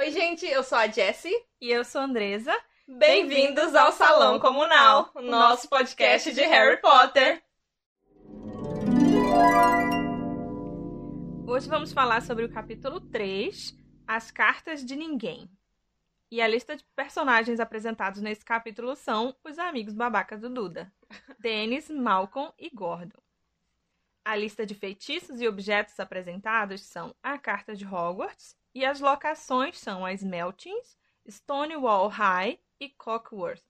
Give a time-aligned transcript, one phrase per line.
[0.00, 1.44] Oi, gente, eu sou a Jessie.
[1.60, 2.58] E eu sou a Andresa.
[2.88, 7.42] Bem-vindos ao Salão Comunal, o nosso podcast de Harry Potter.
[11.46, 15.50] Hoje vamos falar sobre o capítulo 3, As Cartas de Ninguém.
[16.30, 20.90] E a lista de personagens apresentados nesse capítulo são os amigos babacas do Duda:
[21.38, 23.20] Dennis, Malcolm e Gordon.
[24.24, 29.78] A lista de feitiços e objetos apresentados são a Carta de Hogwarts e as locações
[29.78, 30.96] são as Meltings,
[31.28, 33.62] Stonewall High e Cockworth.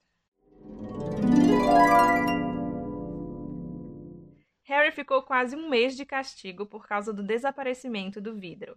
[4.64, 8.76] Harry ficou quase um mês de castigo por causa do desaparecimento do vidro.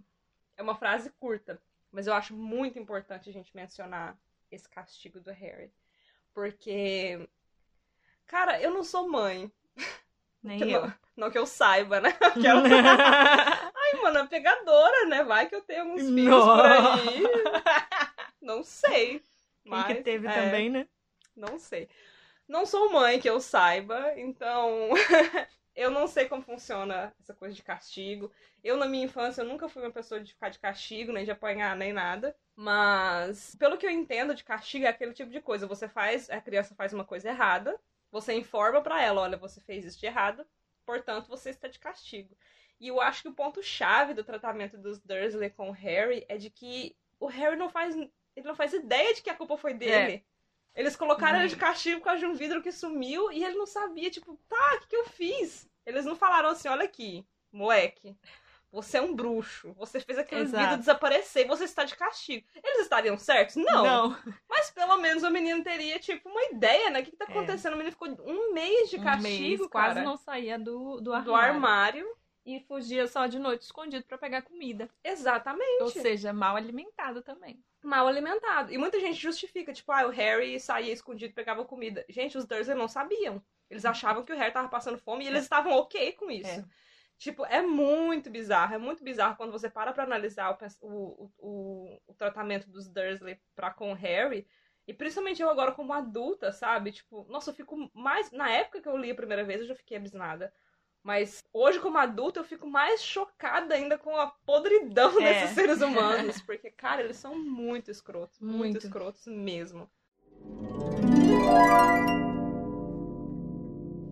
[0.57, 4.17] É uma frase curta, mas eu acho muito importante a gente mencionar
[4.51, 5.71] esse castigo do Harry.
[6.33, 7.27] Porque,
[8.25, 9.51] cara, eu não sou mãe.
[10.41, 10.81] Nem eu.
[10.87, 12.09] Não, não que eu saiba, né?
[12.21, 13.69] Aquela- Ai,
[14.03, 15.23] mano, é pegadora, né?
[15.23, 17.23] Vai que eu tenho alguns filhos por aí.
[18.41, 19.21] Não sei.
[19.63, 20.87] Quem Mas, que teve é, também, né?
[21.35, 21.89] Não sei.
[22.47, 24.89] Não sou mãe que eu saiba, então
[25.73, 28.29] eu não sei como funciona essa coisa de castigo.
[28.61, 31.31] Eu, na minha infância, eu nunca fui uma pessoa de ficar de castigo, nem de
[31.31, 32.35] apanhar, nem nada.
[32.55, 35.65] Mas, pelo que eu entendo de castigo, é aquele tipo de coisa.
[35.65, 37.79] Você faz, a criança faz uma coisa errada,
[38.11, 40.45] você informa pra ela, olha, você fez isso de errado,
[40.85, 42.37] portanto, você está de castigo.
[42.83, 46.49] E eu acho que o ponto-chave do tratamento dos Dursley com o Harry é de
[46.49, 50.25] que o Harry não faz, ele não faz ideia de que a culpa foi dele.
[50.75, 53.65] Eles colocaram ele de castigo por causa de um vidro que sumiu e ele não
[53.65, 55.65] sabia, tipo, tá, o que, que eu fiz?
[55.85, 58.17] Eles não falaram assim, olha aqui, moleque,
[58.69, 60.63] você é um bruxo, você fez aquele Exato.
[60.63, 62.45] vidro desaparecer e você está de castigo.
[62.61, 63.55] Eles estariam certos?
[63.55, 64.09] Não.
[64.49, 66.99] Mas pelo menos o menino teria, tipo, uma ideia, né?
[66.99, 67.31] O que, que tá É.
[67.31, 67.75] acontecendo?
[67.75, 71.13] O menino ficou um mês de Um castigo, mês, cara, quase não saía do, do
[71.13, 71.23] armário.
[71.23, 72.17] do armário.
[72.45, 74.89] E fugia só de noite escondido pra pegar comida.
[75.03, 75.81] Exatamente.
[75.81, 77.63] Ou seja, mal alimentado também.
[77.81, 78.71] mal alimentado.
[78.71, 82.05] E muita gente justifica, tipo, ah, o Harry saía escondido e pegava comida.
[82.09, 83.41] Gente, os Dursley não sabiam.
[83.69, 86.59] Eles achavam que o Harry tava passando fome e eles estavam ok com isso.
[86.59, 86.65] É.
[87.17, 88.75] Tipo, é muito bizarro.
[88.75, 93.39] É muito bizarro quando você para pra analisar o, o, o, o tratamento dos Dursley
[93.55, 94.45] pra com o Harry.
[94.85, 96.91] E principalmente eu agora como adulta, sabe?
[96.91, 98.31] Tipo, nossa, eu fico mais...
[98.31, 100.53] Na época que eu li a primeira vez, eu já fiquei abismada.
[101.03, 105.33] Mas hoje, como adulta, eu fico mais chocada ainda com a podridão É.
[105.41, 106.41] desses seres humanos.
[106.47, 108.39] Porque, cara, eles são muito escrotos.
[108.39, 108.77] Muito, Muito.
[108.77, 109.89] escrotos mesmo.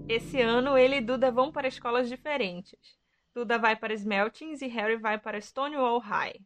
[0.10, 2.78] Esse ano, ele e Duda vão para escolas diferentes.
[3.34, 6.42] Duda vai para Smeltings e Harry vai para Stonewall High.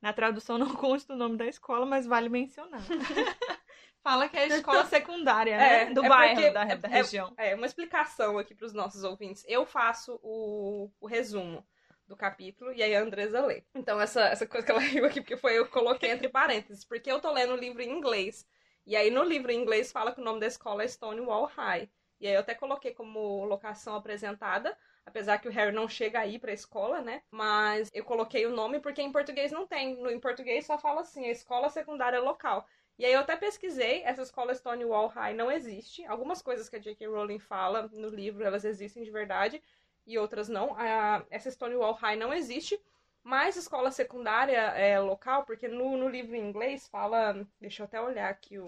[0.00, 2.80] Na tradução não consta o nome da escola, mas vale mencionar.
[4.02, 5.82] Fala que é a escola secundária, né?
[5.82, 7.34] É, Do é bairro, porque- da, é- da é- região.
[7.36, 9.44] É, uma explicação aqui para os nossos ouvintes.
[9.46, 11.64] Eu faço o, o resumo
[12.06, 13.62] do capítulo e aí a Andresa lê.
[13.74, 16.84] Então, essa, essa coisa que ela riu aqui, porque foi eu que coloquei entre parênteses,
[16.84, 18.46] porque eu tô lendo o livro em inglês.
[18.86, 21.88] E aí no livro em inglês fala que o nome da escola é Stonewall High.
[22.20, 26.38] E aí eu até coloquei como locação apresentada, apesar que o Harry não chega aí
[26.38, 27.22] pra escola, né?
[27.30, 29.96] Mas eu coloquei o nome porque em português não tem.
[29.96, 32.66] No, em português só fala assim, a escola secundária local.
[33.00, 36.04] E aí eu até pesquisei, essa escola Stonewall High não existe.
[36.04, 37.06] Algumas coisas que a J.K.
[37.06, 39.62] Rowling fala no livro, elas existem de verdade,
[40.06, 40.74] e outras não.
[40.76, 42.78] A- essa Stonewall High não existe,
[43.22, 47.46] mas escola secundária é local, porque no, no livro em inglês fala...
[47.58, 48.66] Deixa eu até olhar aqui o,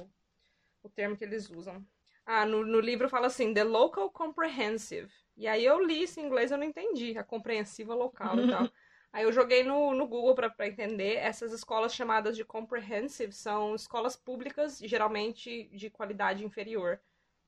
[0.83, 1.85] o termo que eles usam.
[2.25, 5.13] Ah, no, no livro fala assim, The Local Comprehensive.
[5.37, 8.71] E aí eu li isso em inglês eu não entendi, a compreensiva local e tal.
[9.13, 11.17] Aí eu joguei no, no Google pra entender.
[11.17, 16.99] Essas escolas chamadas de comprehensive são escolas públicas, geralmente de qualidade inferior,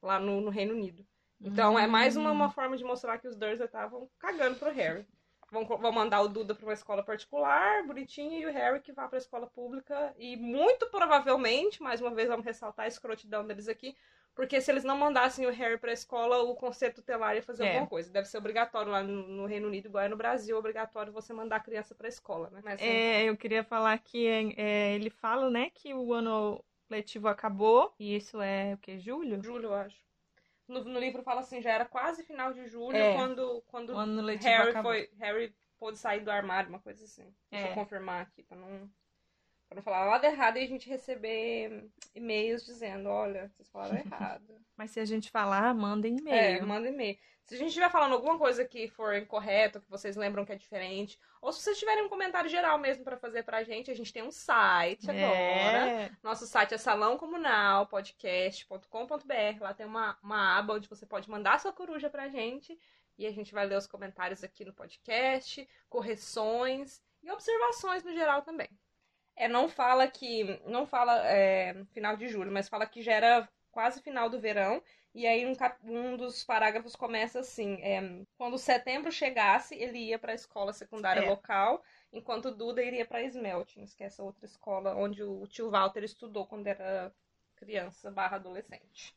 [0.03, 1.07] lá no, no Reino Unido.
[1.41, 5.07] Então é mais uma, uma forma de mostrar que os Dursley estavam cagando pro Harry.
[5.51, 9.07] Vão, vão mandar o Duda pra uma escola particular, bonitinho, e o Harry que vá
[9.09, 10.15] pra escola pública.
[10.19, 13.97] E muito provavelmente, mais uma vez vamos ressaltar a escrotidão deles aqui,
[14.35, 17.69] porque se eles não mandassem o Harry pra escola, o conselho tutelar ia fazer É.
[17.71, 18.11] alguma coisa.
[18.11, 21.57] Deve ser obrigatório lá no, no Reino Unido, igual é no Brasil, obrigatório você mandar
[21.57, 22.61] a criança pra escola, né?
[22.65, 27.95] Mas, É, eu queria falar que é, ele fala, né, que o ano letivo acabou,
[27.99, 28.99] e isso é o que?
[28.99, 29.43] Julho?
[29.43, 29.97] julho, eu acho.
[30.67, 33.15] No, no livro fala assim, já era quase final de julho É.
[33.15, 33.93] quando, quando
[34.43, 34.93] Harry acabou.
[34.93, 35.11] foi.
[35.19, 37.35] Harry pôde sair do armário, uma coisa assim.
[37.51, 37.71] Deixa É.
[37.71, 38.91] eu confirmar aqui pra não.
[39.69, 44.55] Pra não falar nada errado e a gente receber e-mails dizendo, olha, vocês falaram errado.
[44.77, 46.67] Mas se a gente falar, manda É, e-mail.
[46.67, 47.19] manda e-mail.
[47.45, 50.57] Se a gente estiver falando alguma coisa que for incorreto, que vocês lembram que é
[50.57, 54.11] diferente, ou se vocês tiverem um comentário geral mesmo pra fazer pra gente, a gente
[54.13, 55.91] tem um site agora.
[55.91, 56.11] É.
[56.23, 59.61] Nosso site é salãocomunalpodcast.com.br.
[59.61, 62.79] Lá tem uma, uma aba onde você pode mandar sua coruja pra gente.
[63.19, 68.43] E a gente vai ler os comentários aqui no podcast, correções e observações no geral
[68.43, 68.69] também.
[69.37, 70.45] É, não fala que.
[70.67, 74.83] Não fala é, final de julho, mas fala que já era quase final do verão.
[75.15, 75.53] E aí um,
[75.85, 78.01] um dos parágrafos começa assim: é,
[78.37, 81.23] quando setembro chegasse, ele ia para a escola secundária É.
[81.23, 81.83] local,
[82.13, 86.47] enquanto Duda iria para Smeltings, que é essa outra escola onde o tio Walter estudou
[86.47, 87.13] quando era
[87.57, 89.15] criança barra adolescente.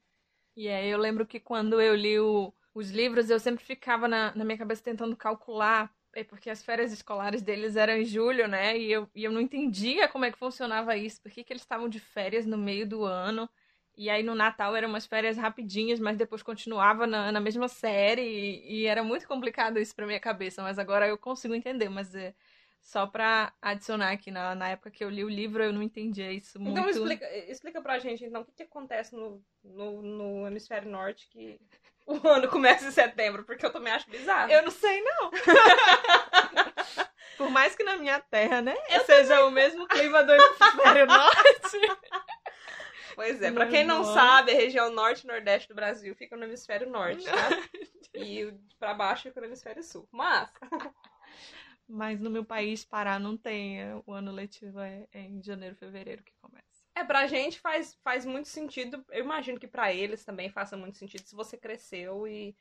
[0.56, 4.36] E aí eu lembro que quando eu li o- os livros, eu sempre ficava na,
[4.36, 8.76] na minha cabeça tentando calcular, é porque as férias escolares deles eram em julho, né?
[8.78, 11.62] E eu, e eu não entendia como é que funcionava isso, por que, que eles
[11.62, 13.48] estavam de férias no meio do ano.
[13.96, 18.22] E aí no Natal eram umas férias rapidinhas, mas depois continuava na, na mesma série.
[18.24, 21.90] E, e era muito complicado isso pra minha cabeça, mas agora eu consigo entender.
[21.90, 22.34] Mas é
[22.82, 26.32] só pra adicionar aqui, na, na época que eu li o livro, eu não entendia
[26.32, 26.80] isso muito.
[26.80, 31.28] Então explica, explica pra gente então o que, que acontece no, no, no hemisfério norte
[31.30, 31.60] que
[32.06, 34.52] o ano começa em setembro, porque eu também acho bizarro.
[34.52, 35.32] Eu não sei, não.
[37.38, 38.76] Por mais que na minha terra, né?
[39.06, 41.80] seja o mesmo clima do hemisfério norte.
[43.14, 46.46] Pois é, pra quem não sabe, a região norte e nordeste do Brasil fica no
[46.46, 47.50] hemisfério norte, tá?
[48.14, 50.08] E pra baixo fica no hemisfério sul.
[50.12, 50.52] Mas,
[51.88, 53.82] Mas no meu país, Pará, não tem.
[53.82, 56.66] é, O ano letivo é, é em janeiro, fevereiro que começa.
[56.96, 59.06] é, pra gente faz, faz muito sentido.
[59.10, 62.56] Eu imagino que pra eles também faça muito sentido se você cresceu e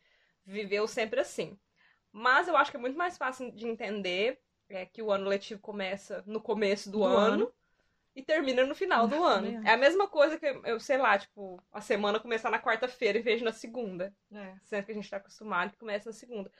[0.44, 1.58] viveu sempre assim.
[2.12, 4.38] Mas eu acho que é muito mais fácil de entender
[4.68, 7.52] é, que o ano letivo começa no começo do, Do ano, ano.
[8.14, 9.60] e termina no final do ano.
[9.66, 13.22] É a mesma coisa que, eu sei lá, tipo, a semana começar na quarta-feira em
[13.22, 14.14] vez de na segunda.
[14.32, 14.54] É.
[14.62, 16.50] Sendo que a gente tá acostumado que começa na segunda.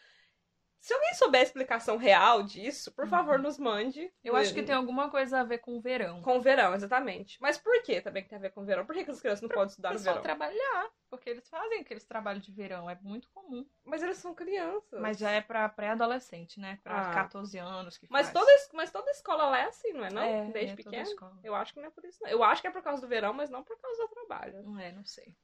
[0.81, 4.03] Se alguém souber a explicação real disso, por favor, nos mande.
[4.03, 4.11] Uhum.
[4.23, 6.23] Eu acho que tem alguma coisa a ver com o verão.
[6.23, 7.39] Com o verão, exatamente.
[7.41, 8.87] Mas por que também que tem a ver com o verão?
[8.87, 10.23] Por que, que as crianças não podem estudar no verão?
[10.23, 13.67] trabalhar, porque eles fazem aqueles trabalhos de verão, é muito comum.
[13.85, 15.01] Mas eles são crianças.
[15.01, 16.79] Mas já é pra pré-adolescente, né?
[16.85, 17.15] Pra Ah.
[17.15, 18.33] 14 anos que Mas faz.
[18.39, 20.11] toda, mas toda escola lá é assim, não é?
[20.13, 20.23] Não?
[20.23, 21.03] É, Desde é pequeno?
[21.03, 21.37] escola.
[21.43, 22.31] Eu acho que não é por isso, não.
[22.31, 24.63] Eu acho que é por causa do verão, mas não por causa do trabalho.
[24.63, 25.35] Não é, não sei.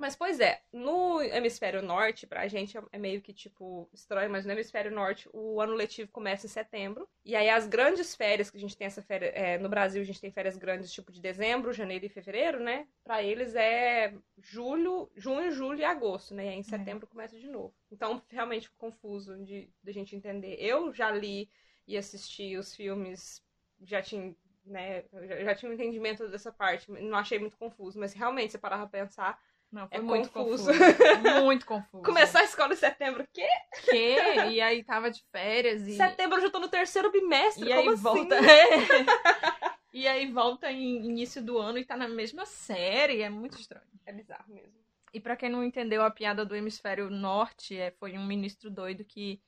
[0.00, 4.46] Mas, pois é, no hemisfério norte, pra gente é- é meio que, tipo, estranho, mas
[4.46, 7.06] no hemisfério norte o ano letivo começa em setembro.
[7.22, 10.04] E aí as grandes férias, que a gente tem essa férias, é, no Brasil a
[10.04, 12.88] gente tem férias grandes, tipo, de dezembro, janeiro e fevereiro, né?
[13.04, 16.46] Pra eles é julho, junho, julho e agosto, né?
[16.46, 17.74] E aí em setembro começa de novo.
[17.92, 20.56] Então, realmente fico confuso de, de a gente entender.
[20.58, 21.50] Eu já li
[21.86, 23.42] e assisti os filmes,
[23.82, 25.04] já tinha, né?
[25.12, 27.98] eu Já, já tinha um entendimento dessa parte, não achei muito confuso.
[27.98, 29.38] Mas realmente, se parar pra pensar,
[29.72, 30.66] Não, foi É muito confuso.
[30.66, 31.42] confuso.
[31.44, 32.02] muito confuso.
[32.02, 33.46] Começar a escola em setembro, o quê?
[33.84, 34.16] Que?
[34.50, 35.96] E aí tava de férias e.
[35.96, 38.36] Setembro eu já tô no terceiro bimestre, E aí como volta.
[38.38, 39.06] assim?
[39.94, 43.22] e aí volta em início do ano e tá na mesma série.
[43.22, 43.86] É muito estranho.
[44.04, 44.80] É bizarro mesmo.
[45.12, 49.04] E pra quem não entendeu a piada do hemisfério norte, é, foi um ministro doido
[49.04, 49.40] que.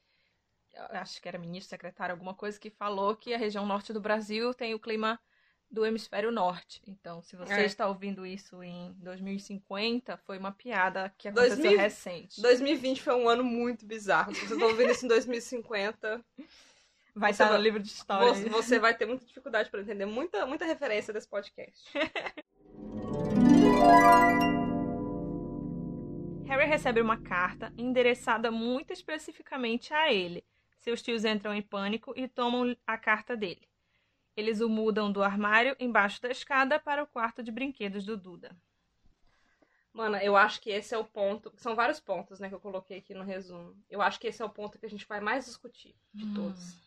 [0.90, 4.54] Acho que era ministro, secretário, alguma coisa, que falou que a região norte do Brasil
[4.54, 5.20] tem o clima
[5.72, 6.82] do hemisfério norte.
[6.86, 7.64] Então, se você É.
[7.64, 12.40] está ouvindo isso em 2050, foi uma piada que aconteceu 2000 recente.
[12.42, 14.35] 2020 foi um ano muito bizarro.
[14.35, 16.23] Se vocês estão ouvindo isso em 2050,
[17.14, 18.35] Vai você estar no vai- livro de história.
[18.35, 21.90] você, você vai ter muita dificuldade pra entender muita, muita referência desse podcast.
[26.47, 30.44] Harry recebe uma carta endereçada muito especificamente a ele.
[30.78, 33.62] Seus tios entram em pânico e tomam a carta dele.
[34.36, 38.56] Eles o mudam do armário embaixo da escada para o quarto de brinquedos do Duda.
[39.92, 41.52] Mano, eu acho que esse é o ponto.
[41.56, 43.76] São vários pontos, né, que eu coloquei aqui no resumo.
[43.90, 46.34] Eu acho que esse é o ponto que a gente vai mais discutir de Hum.
[46.34, 46.82] todos.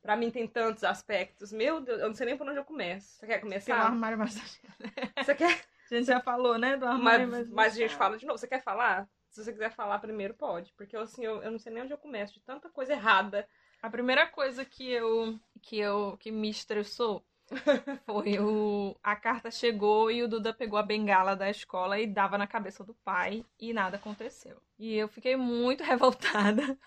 [0.00, 1.52] Pra mim tem tantos aspectos.
[1.52, 3.18] Meu Deus, eu não sei nem por onde eu começo.
[3.18, 3.82] Você quer começar?
[3.82, 5.24] armário embaixo da escada.
[5.24, 5.64] Você quer?
[5.90, 6.76] A gente já falou, né?
[6.76, 8.04] Do armário Mas, mas a gente escada.
[8.04, 8.38] fala de novo.
[8.38, 9.08] Você quer falar?
[9.30, 10.72] Se você quiser falar primeiro, pode.
[10.74, 13.46] Porque assim, eu, eu não sei nem onde eu começo, de tanta coisa errada.
[13.82, 17.24] A primeira coisa que eu que eu que me estressou
[18.06, 22.36] foi o a carta chegou e o Duda pegou a bengala da escola e dava
[22.38, 24.60] na cabeça do pai e nada aconteceu.
[24.78, 26.78] E eu fiquei muito revoltada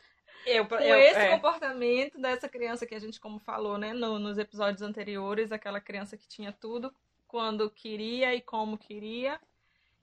[0.45, 1.27] Eu, com eu, esse é.
[1.27, 6.17] comportamento dessa criança que a gente como falou, né, no- nos episódios anteriores, aquela criança
[6.17, 6.93] que tinha tudo
[7.27, 9.39] quando queria e como queria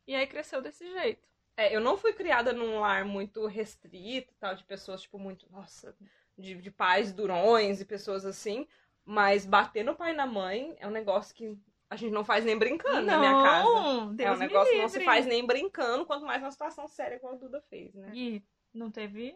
[0.07, 1.28] e aí cresceu desse jeito.
[1.57, 5.95] É, eu não fui criada num lar muito restrito, tal, de pessoas, tipo, muito, nossa,
[6.38, 8.66] de, de pais durões e pessoas assim.
[9.04, 11.57] Mas bater no pai e na mãe é um negócio que
[11.90, 13.64] a gente não faz nem brincando na minha casa.
[13.64, 16.87] Não, Deus é um negócio que não se faz nem brincando, quanto mais uma situação
[16.87, 18.11] séria igual a Duda fez, né?
[18.14, 18.42] E
[18.75, 19.35] não teve.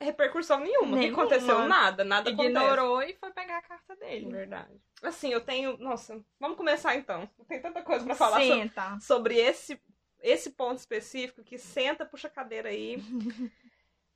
[0.00, 0.88] Repercussão nenhuma.
[0.88, 1.22] O que Nenhuma.
[1.24, 1.66] aconteceu?
[1.66, 2.50] Nada, nada acontece.
[2.50, 4.30] Ignorou e foi pegar a carta dele.
[4.30, 4.78] Verdade.
[5.02, 5.76] Assim, eu tenho.
[5.78, 7.28] Nossa, vamos começar então.
[7.48, 9.80] Tem tanta coisa pra falar so- sobre esse,
[10.20, 12.96] esse ponto específico que senta, puxa a cadeira aí.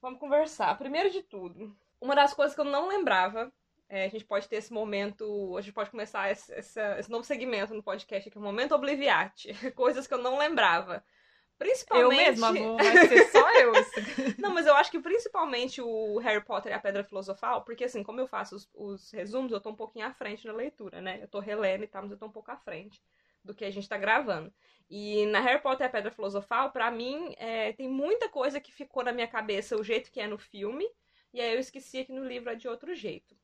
[0.03, 0.77] vamos conversar.
[0.77, 3.53] Primeiro de tudo, uma das coisas que eu não lembrava.
[3.89, 5.57] é, a gente pode ter esse momento.
[5.57, 9.53] A gente pode começar esse, essa- esse novo segmento no podcast aqui, o momento obliviate.
[9.75, 10.97] Coisas que eu não lembrava.
[10.97, 12.17] Eu Principalmente.
[12.17, 13.73] mesma vou, vai ser só eu.
[14.39, 18.03] Não, mas eu acho que principalmente o Harry Potter e a Pedra Filosofal, porque assim,
[18.03, 21.19] como eu faço os, os resumos, eu tô um pouquinho à frente na leitura, né?
[21.23, 23.03] Eu tô relendo e tal, mas eu tô um pouco à frente
[23.45, 24.51] do que a gente tá gravando.
[24.89, 28.73] E na Harry Potter e a Pedra Filosofal, pra mim, é, tem muita coisa que
[28.73, 30.87] ficou na minha cabeça o jeito que é no filme,
[31.33, 33.37] e aí eu esqueci que no livro é de outro jeito.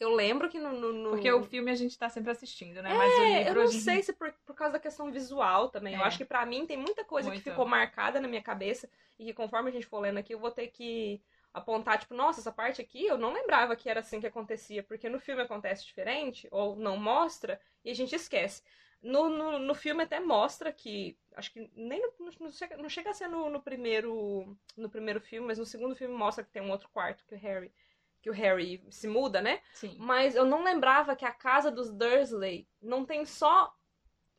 [0.00, 0.72] Eu lembro que no.
[0.72, 2.92] no- no- Porque o filme a gente tá sempre assistindo, né?
[2.92, 5.68] Mas o é, livro eu não gente- sei se por, por causa da questão visual
[5.68, 5.94] também.
[5.94, 6.04] Eu É.
[6.04, 7.42] acho que pra mim tem muita coisa Muito.
[7.42, 8.88] que ficou marcada na minha cabeça
[9.18, 11.22] e que conforme a gente for lendo aqui, eu vou ter que
[11.54, 15.08] apontar, tipo, nossa, essa parte aqui eu não lembrava que era assim que acontecia, porque
[15.08, 18.62] no filme acontece diferente, ou não mostra, e a gente esquece.
[19.02, 21.18] No, no, no filme até mostra que.
[21.34, 24.56] Acho que nem no- não, chega, não chega a ser no, no primeiro.
[24.76, 27.38] No primeiro filme, mas no segundo filme mostra que tem um outro quarto que o
[27.38, 27.72] Harry.
[28.20, 29.60] Que o Harry se muda, né?
[29.72, 29.96] Sim.
[29.98, 33.74] Mas eu não lembrava que a casa dos Dursley não tem só.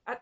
[0.06, 0.20] A,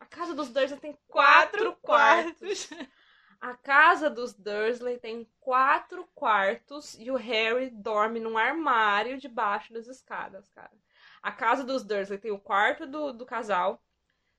[0.00, 2.68] a casa dos Dursley tem quatro, quartos.
[3.40, 9.86] A casa dos Dursley tem quatro quartos e o Harry dorme num armário debaixo das
[9.86, 10.70] escadas, cara.
[11.22, 13.82] A casa dos Dursley tem o quarto do, do casal,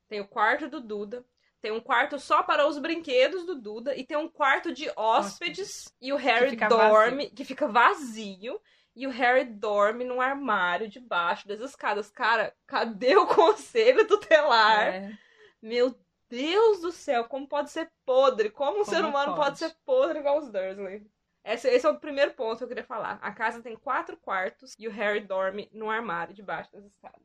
[0.08, 1.24] tem o quarto do Duda,
[1.62, 5.94] tem um quarto só para os brinquedos do Duda e tem um quarto de hóspedes
[6.02, 8.60] e o Harry fica dorme, que fica vazio.
[8.94, 12.12] E o Harry dorme num armário debaixo das escadas.
[12.12, 14.88] Cara, cadê o conselho tutelar?
[14.88, 15.18] É.
[15.62, 15.98] Meu
[16.28, 18.50] Deus do céu, como pode ser podre?
[18.50, 19.36] Como um Como ser humano pode?
[19.36, 19.60] pode?
[19.60, 21.06] ser podre igual os Dursley?
[21.44, 23.18] Esse, esse é o primeiro ponto que eu queria falar.
[23.22, 27.22] A casa tem quatro quartos e o Harry dorme num armário debaixo das escadas.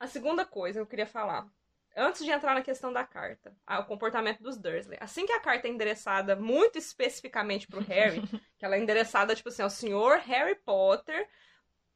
[0.00, 1.46] A segunda coisa que eu queria falar.
[1.96, 4.98] Antes de entrar na questão da carta, o comportamento dos Dursley.
[5.00, 8.20] Assim que a carta é endereçada muito especificamente pro Harry,
[8.58, 11.28] que ela é endereçada, tipo assim, ao senhor Harry Potter,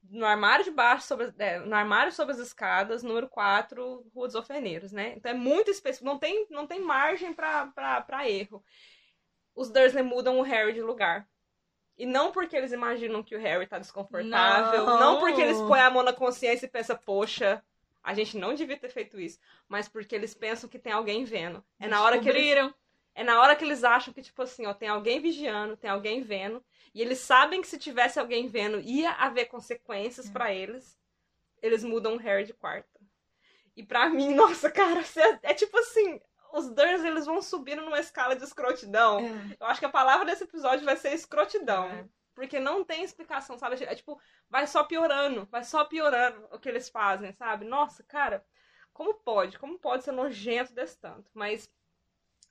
[0.04, 4.36] no armário de baixo, sobre, é, no armário sobre as escadas, número 4, Rua dos
[4.36, 5.14] Ofeneiros, né?
[5.16, 7.72] Então é muito específico, não tem, não tem margem pra
[8.28, 8.64] erro.
[9.52, 11.28] Os Dursley mudam o Harry de lugar.
[11.98, 15.00] E não porque eles imaginam que o Harry tá desconfortável, Não.
[15.00, 17.62] não, porque eles põem a mão na consciência e pensam, poxa,
[18.02, 19.38] a gente não devia ter feito isso,
[19.68, 21.62] mas porque eles pensam que tem alguém vendo.
[21.80, 22.72] É na hora que eles
[23.16, 26.22] é na hora que eles acham que, tipo assim, ó, tem alguém vigiando, tem alguém
[26.22, 26.64] vendo.
[26.94, 30.96] E eles sabem que se tivesse alguém vendo, ia haver consequências pra eles.
[31.60, 32.88] Eles mudam o Harry de quarta.
[33.76, 36.20] E pra mim, nossa, cara, cê- é tipo assim,
[36.52, 39.20] os Dursley, eles vão subindo numa escala de escrotidão.
[39.58, 41.86] Eu acho que a palavra desse episódio vai ser escrotidão.
[41.88, 42.04] É.
[42.34, 43.82] Porque não tem explicação, sabe?
[43.82, 47.64] É tipo, vai só piorando, vai só piorando o que eles fazem, sabe?
[47.64, 48.44] Nossa, cara,
[48.92, 49.58] como pode?
[49.58, 51.30] Como pode ser nojento desse tanto?
[51.34, 51.68] Mas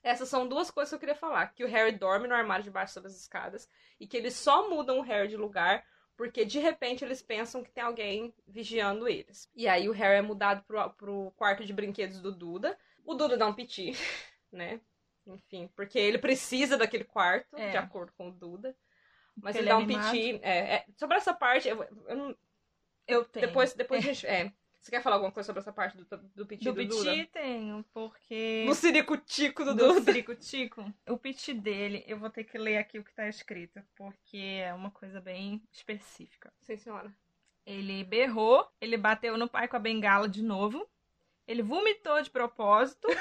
[0.04, 1.54] essas são duas coisas que eu queria falar.
[1.54, 5.00] Que o Harry dorme no armário debaixo sobre as escadas e que eles só mudam
[5.00, 5.86] o Harry de lugar
[6.18, 9.50] porque de repente eles pensam que tem alguém vigiando eles.
[9.56, 12.78] E aí o Harry é mudado pro, pro quarto de brinquedos do Duda.
[13.08, 13.92] O Duda dá um piti,
[14.52, 14.80] né?
[15.26, 17.72] Enfim, porque ele precisa daquele quarto, É.
[17.72, 18.76] de acordo com o Duda.
[19.36, 20.12] Mas ele, ele é dá um animado.
[20.12, 20.40] piti.
[20.44, 22.38] é, é, sobre essa parte, eu, eu não-
[23.08, 23.48] Eu tenho.
[23.48, 24.26] depois, depois a gente.
[24.28, 27.12] É, você quer falar alguma coisa sobre essa parte do, do piti do, do Duda?
[27.12, 28.64] Piti tenho, porque...
[28.66, 30.36] No ciricutico do, do Duda.
[30.36, 30.94] Tico.
[31.10, 34.74] O pitch dele, eu vou ter que ler aqui o que tá escrito, porque é
[34.74, 36.54] uma coisa bem específica.
[36.62, 37.14] Sim, senhora.
[37.66, 40.88] Ele berrou, ele bateu no pai com a bengala de novo,
[41.48, 43.08] ele vomitou de propósito.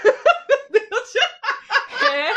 [2.09, 2.31] É.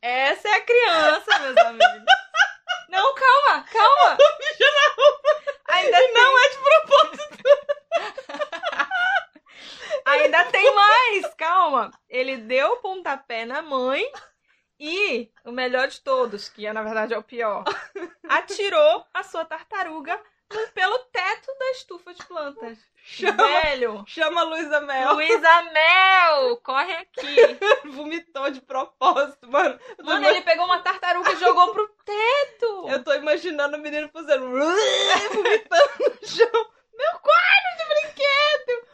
[0.00, 2.04] Essa é a criança, meus amigos.
[2.88, 4.16] Não, calma, calma.
[5.68, 7.38] Ainda não é de propósito.
[10.06, 11.90] Ainda tem mais, calma.
[12.08, 14.10] Ele deu o pontapé na mãe
[14.78, 17.64] e, o melhor de todos, que é, na verdade é o pior,
[18.28, 20.20] atirou a sua tartaruga
[20.74, 22.78] pelo teto da estufa de plantas.
[23.02, 25.14] Chama, Velho, chama a Luísa Mel.
[25.14, 27.36] Luísa Mel, corre aqui.
[27.90, 29.78] Vomitou de propósito, mano.
[30.02, 32.88] Mano, ele pegou uma tartaruga e jogou pro teto.
[32.88, 34.50] eu tô imaginando o menino fazendo.
[35.32, 36.70] vomitando no chão.
[36.94, 38.90] Meu quarto de brinquedo!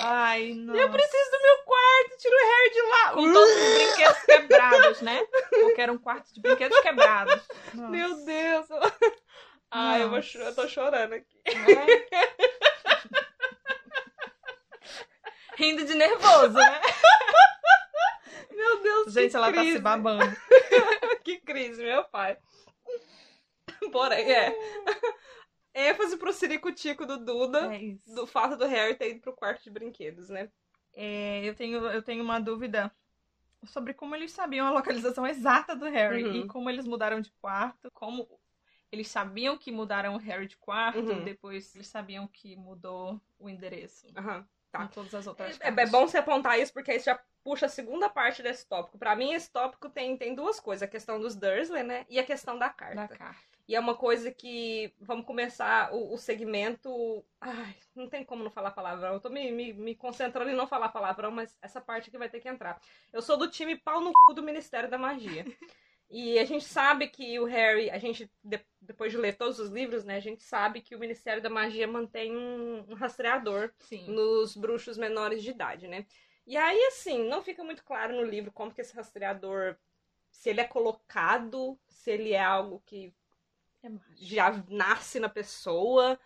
[0.00, 0.74] Ai, não.
[0.74, 3.12] Eu preciso do meu quarto, tira o Harry de lá.
[3.12, 5.26] Com todos os brinquedos quebrados, né?
[5.48, 7.40] Porque era um quarto de brinquedos quebrados.
[9.70, 11.40] Ai, eu, vou eu tô chorando aqui.
[15.56, 16.80] Rindo de nervoso, né?
[18.54, 19.76] Meu Deus, Gente, ela tá crise.
[19.76, 20.24] se babando.
[21.24, 22.36] que crise, meu pai.
[23.92, 24.54] Porém, é.
[25.74, 29.70] ênfase pro ciricutico do Duda, É do fato do Harry ter ido pro quarto de
[29.70, 30.50] brinquedos, né?
[30.94, 32.90] É, eu, tenho, eu tenho uma dúvida
[33.64, 36.34] sobre como eles sabiam a localização exata do Harry Uhum.
[36.36, 38.26] e como eles mudaram de quarto, como
[38.90, 41.24] eles sabiam que mudaram o Harry de quarto, Uhum.
[41.24, 44.06] depois eles sabiam que mudou o endereço.
[44.16, 44.84] Aham, tá.
[44.84, 47.68] Em todas as outras É, é bom você apontar isso, porque isso já puxa a
[47.68, 48.98] segunda parte desse tópico.
[48.98, 52.04] Pra mim, esse tópico tem, tem duas coisas: a questão dos Dursley, né?
[52.08, 52.94] E a questão da carta.
[52.96, 53.56] da carta.
[53.68, 54.94] E é uma coisa que.
[55.00, 57.24] Vamos começar o, o segmento.
[57.40, 59.14] Ai, não tem como não falar palavrão.
[59.14, 62.28] Eu tô me, me, me concentrando em não falar palavrão, mas essa parte aqui vai
[62.28, 62.80] ter que entrar.
[63.12, 65.44] Eu sou do time pau no cu do Ministério da Magia.
[66.08, 69.70] E a gente sabe que o Harry, a gente, de- depois de ler todos os
[69.70, 74.06] livros, né, a gente sabe que o Ministério da Magia mantém um, um rastreador Sim.
[74.06, 76.06] nos bruxos menores de idade, né?
[76.46, 79.76] E aí, assim, não fica muito claro no livro como que esse rastreador,
[80.30, 83.12] se ele é colocado, se ele é algo que
[83.82, 86.18] É já nasce na pessoa.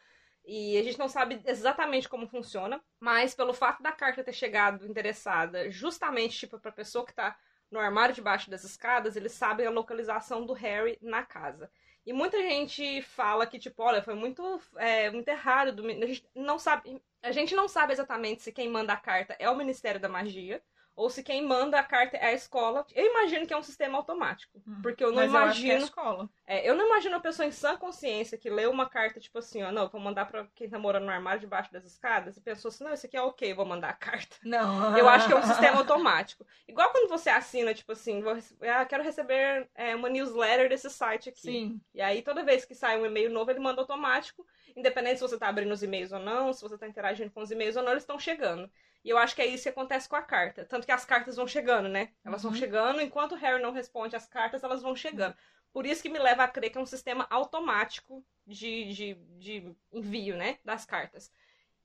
[0.45, 4.87] E a gente não sabe exatamente como funciona, mas pelo fato da carta ter chegado
[4.87, 7.37] interessada justamente tipo pra pessoa que tá
[7.71, 11.71] no armário debaixo das escadas, eles sabem a localização do Harry na casa.
[12.05, 16.25] E muita gente fala que tipo, olha, foi muito é, muito errado do a gente
[16.35, 20.01] não sabe, a gente não sabe exatamente se quem manda a carta é o Ministério
[20.01, 20.63] da Magia
[20.97, 22.87] ou se quem manda a carta é a escola.
[22.95, 25.75] Eu imagino que é um sistema automático, porque eu não Mas eu acho que é
[25.75, 26.29] a imagino escola.
[26.47, 29.63] é, eu não imagino uma pessoa em sã consciência que leu uma carta, tipo assim,
[29.63, 32.69] ó, não, vou mandar pra quem tá morando no armário debaixo das escadas, e pensou
[32.69, 34.37] assim, não, isso aqui é ok, vou mandar a carta.
[34.45, 34.97] Não.
[34.99, 36.47] Eu acho que é um sistema automático.
[36.69, 41.29] Igual quando você assina, tipo assim, vou, ah, quero receber é, uma newsletter desse site
[41.29, 41.41] aqui.
[41.41, 41.81] Sim.
[41.95, 44.45] E aí, toda vez que sai um e-mail novo, ele manda automático,
[44.77, 47.51] independente se você tá abrindo os e-mails ou não, se você tá interagindo com os
[47.51, 48.71] e-mails ou não, eles estão chegando.
[49.05, 50.65] E eu acho que é isso que acontece com a carta.
[50.65, 52.13] Tanto que as cartas vão chegando, né?
[52.25, 52.59] Elas vão Uhum.
[52.59, 55.35] chegando, enquanto o Harry não responde as cartas, elas vão chegando.
[55.73, 59.77] Por isso que me leva a crer que é um sistema automático de, de, de
[59.93, 60.59] envio, né?
[60.65, 61.33] Das cartas.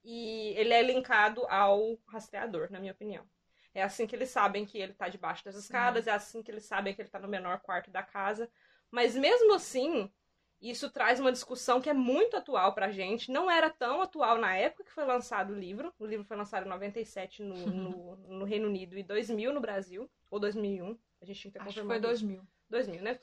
[0.03, 3.27] E ele é linkado ao rastreador, na minha opinião.
[3.73, 6.65] É assim que eles sabem que ele tá debaixo das escadas, é assim que eles
[6.65, 8.49] sabem que ele tá no menor quarto da casa.
[8.91, 10.11] Mas mesmo assim,
[10.61, 13.31] isso traz uma discussão que é muito atual pra gente.
[13.31, 15.93] Não era tão atual na época que foi lançado o livro.
[15.99, 20.09] O livro foi lançado em 97 no, no, no Reino Unido e 2000 no Brasil.
[20.29, 20.97] Ou 2001.
[21.21, 22.01] A gente tinha que ter Acho que foi isso.
[22.01, 22.47] 2000.
[22.69, 23.19] 2000, né?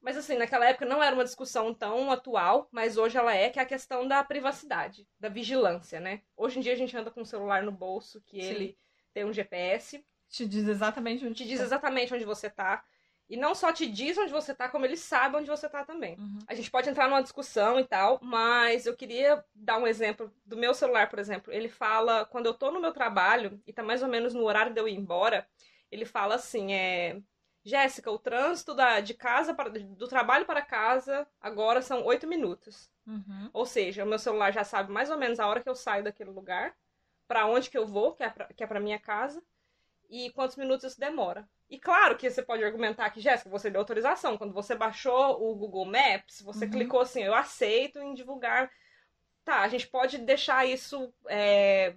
[0.00, 3.60] Mas assim, naquela época não era uma discussão tão atual, mas hoje ela é, que
[3.60, 6.22] é a questão da privacidade, da vigilância, né?
[6.36, 8.54] Hoje em dia a gente anda com um celular no bolso, que Sim.
[8.54, 8.78] ele
[9.14, 11.64] tem um GPS, Te diz exatamente onde te diz tá.
[11.64, 12.84] exatamente onde você tá.
[13.32, 16.18] E não só te diz onde você tá, como ele sabe onde você tá também.
[16.18, 16.38] Uhum.
[16.46, 20.54] A gente pode entrar numa discussão e tal, mas eu queria dar um exemplo do
[20.54, 21.50] meu celular, por exemplo.
[21.50, 24.74] Ele fala, quando eu tô no meu trabalho, e tá mais ou menos no horário
[24.74, 25.48] de eu ir embora,
[25.90, 27.22] ele fala assim, é...
[27.64, 32.90] Jéssica, o trânsito da, de casa para, do trabalho para casa agora são oito minutos.
[33.06, 33.48] Uhum.
[33.54, 36.04] Ou seja, o meu celular já sabe mais ou menos a hora que eu saio
[36.04, 36.76] daquele lugar,
[37.26, 39.42] pra onde que eu vou, que é que é minha casa,
[40.12, 41.48] e quantos minutos isso demora.
[41.70, 44.38] E claro que você pode argumentar que, Jéssica, você deu autorização.
[44.38, 46.70] Quando você baixou o Google Maps, você Uhum.
[46.70, 48.70] clicou assim, eu aceito em divulgar.
[49.44, 51.12] Tá, a gente pode deixar isso.
[51.28, 51.96] é,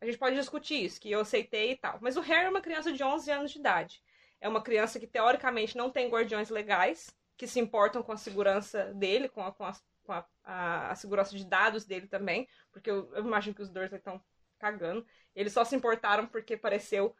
[0.00, 1.98] A gente pode discutir isso, que eu aceitei e tal.
[2.02, 4.02] Mas o Harry é uma criança de 11 anos de idade.
[4.40, 8.94] É uma criança que, teoricamente, não tem guardiões legais, que se importam com a segurança
[8.94, 9.74] dele, com a, com a,
[10.04, 12.48] com a, a- a segurança de dados dele também.
[12.72, 14.22] Porque eu, eu imagino que os Dursley estão
[14.58, 15.06] cagando.
[15.34, 17.14] Eles só se importaram porque pareceu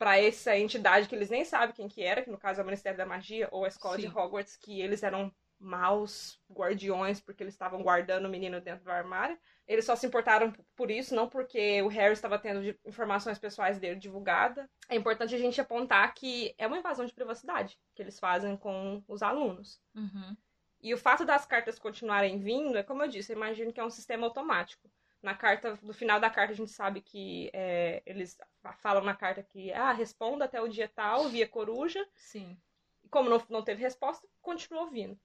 [0.00, 2.64] pra essa entidade que eles nem sabem quem que era, que no caso é o
[2.64, 4.08] Ministério da Magia ou a Escola Sim.
[4.08, 8.90] de Hogwarts, que eles eram maus guardiões porque eles estavam guardando o menino dentro do
[8.90, 9.38] armário.
[9.68, 14.00] Eles só se importaram por isso, não porque o Harry estava tendo informações pessoais dele
[14.00, 14.70] divulgada.
[14.88, 19.04] É importante a gente apontar que é uma invasão de privacidade que eles fazem com
[19.06, 19.82] os alunos.
[19.94, 20.34] Uhum.
[20.80, 23.84] E o fato das cartas continuarem vindo, é como eu disse, eu imagino que é
[23.84, 24.90] um sistema automático.
[25.22, 28.38] Na carta, no final da carta, a gente sabe que é, eles
[28.78, 32.06] falam na carta que ah, responda até o dia tal, via coruja.
[32.16, 32.56] Sim.
[33.04, 35.18] E como não, não teve resposta, continuou vindo.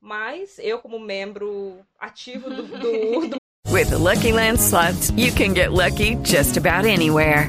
[0.00, 3.36] Mas eu, como membro ativo do, do, do
[3.70, 7.48] With the Lucky Land slots, you can get lucky just about anywhere.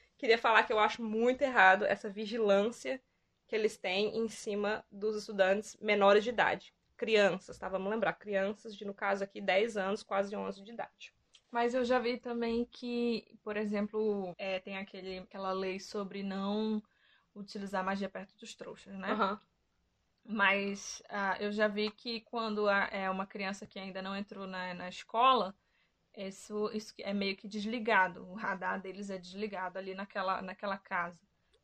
[0.21, 3.01] Queria falar que eu acho muito errado essa vigilância
[3.47, 6.73] que eles têm em cima dos estudantes menores de idade.
[6.95, 7.67] Crianças, tá?
[7.67, 11.13] Vamos lembrar, crianças de, no caso aqui, 10 anos, quase 11 de idade.
[11.51, 16.81] Mas eu já vi também que, por exemplo, é, tem aquele, aquela lei sobre não
[17.35, 19.19] utilizar magia perto dos trouxas, né?
[19.19, 19.39] Aham.
[20.23, 24.47] Mas ah, eu já vi que quando a- é uma criança que ainda não entrou
[24.47, 25.55] na, na escola,
[26.15, 28.27] isso, isso é meio que desligado.
[28.29, 31.19] O radar deles é desligado ali naquela, naquela casa.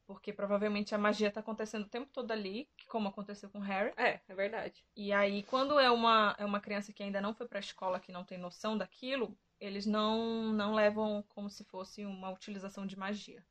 [0.05, 3.93] Porque provavelmente a magia tá acontecendo o tempo todo ali, como aconteceu com o Harry.
[3.97, 4.85] É, é verdade.
[4.95, 8.11] E aí, quando é uma, é uma criança que ainda não foi pra escola, que
[8.11, 13.43] não tem noção daquilo, eles não, não levam como se fosse uma utilização de magia.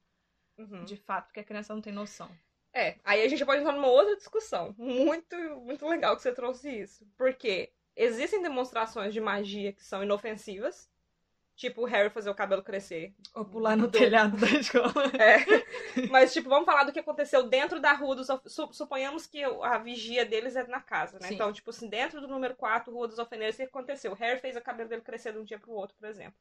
[0.57, 0.85] Uhum.
[0.85, 2.31] De fato, porque a criança não tem noção.
[2.73, 4.75] É, aí a gente pode entrar numa outra discussão.
[4.79, 7.07] Muito, muito legal que você trouxe isso.
[7.17, 10.89] Porque existem demonstrações de magia que são inofensivas.
[11.57, 13.15] Tipo o Harry fazer o cabelo crescer.
[13.35, 14.93] Ou pular no Do- telhado da escola.
[15.19, 16.07] É.
[16.11, 18.29] Mas, tipo, vamos falar do que aconteceu dentro da Rua dos...
[18.73, 21.29] Suponhamos que a vigia deles é na casa, né?
[21.29, 21.35] Sim.
[21.35, 24.13] Então, tipo assim, dentro do número 4, Rua dos Alfeneiros, o que aconteceu?
[24.13, 26.35] O Harry fez o cabelo dele crescer de um dia pro outro, por exemplo.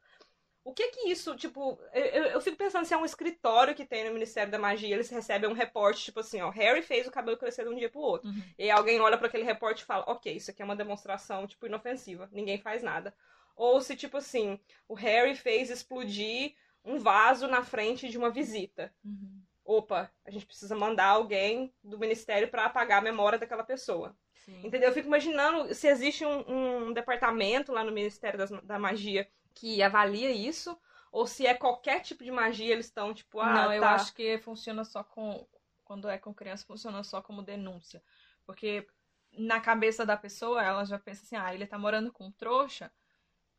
[0.68, 1.78] O que que isso, tipo...
[1.92, 5.08] Eu, eu- fico pensando se é um escritório que tem no Ministério da Magia, eles
[5.08, 8.00] recebem um reporte, tipo assim, ó, Harry fez o cabelo crescer de um dia pro
[8.00, 8.28] outro.
[8.28, 8.42] Uhum.
[8.58, 11.66] E alguém olha pra aquele reporte e fala, ok, isso aqui é uma demonstração, tipo,
[11.66, 12.28] inofensiva.
[12.32, 13.14] Ninguém faz nada.
[13.54, 18.92] Ou se, tipo assim, o Harry fez explodir um vaso na frente de uma visita.
[19.04, 19.40] Uhum.
[19.64, 24.16] Opa, a gente precisa mandar alguém do ministério pra apagar a memória daquela pessoa.
[24.44, 24.60] Sim.
[24.64, 24.88] Entendeu?
[24.88, 29.82] Eu fico imaginando se existe um, um departamento lá no Ministério das- da Magia que
[29.82, 30.78] avalia isso,
[31.10, 33.94] ou se é qualquer tipo de magia eles estão, tipo, ah, não, eu tá.
[33.94, 35.44] acho que funciona só com.
[35.82, 38.02] Quando é com criança, funciona só como denúncia.
[38.44, 38.86] Porque
[39.32, 42.92] na cabeça da pessoa, ela já pensa assim: ah, ele tá morando com um trouxa.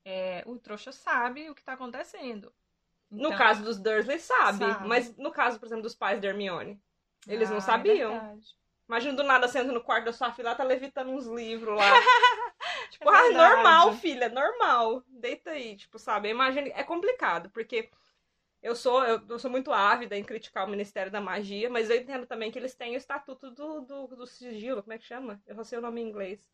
[0.06, 2.54] É, o trouxa sabe o que tá acontecendo.
[3.10, 4.88] No Então- caso dos Dursley, sabe, Sabe.
[4.88, 6.80] Mas no caso, por exemplo, dos pais da Hermione,
[7.28, 8.12] eles Ah, não é sabiam.
[8.12, 8.56] verdade.
[8.88, 11.84] Imagina do nada sendo no quarto da sua filha, ela tá levitando uns livros lá.
[12.90, 15.04] tipo, É ah, normal, filha, normal.
[15.08, 16.30] Deita aí, tipo, sabe?
[16.30, 17.90] Imagina, é complicado, porque
[18.64, 21.98] eu sou, eu, eu sou muito ávida em criticar o Ministério da Magia, mas eu
[21.98, 25.42] entendo também que eles têm o estatuto do, do, do sigilo, como é que chama?
[25.48, 26.50] Eu não sei o nome em inglês.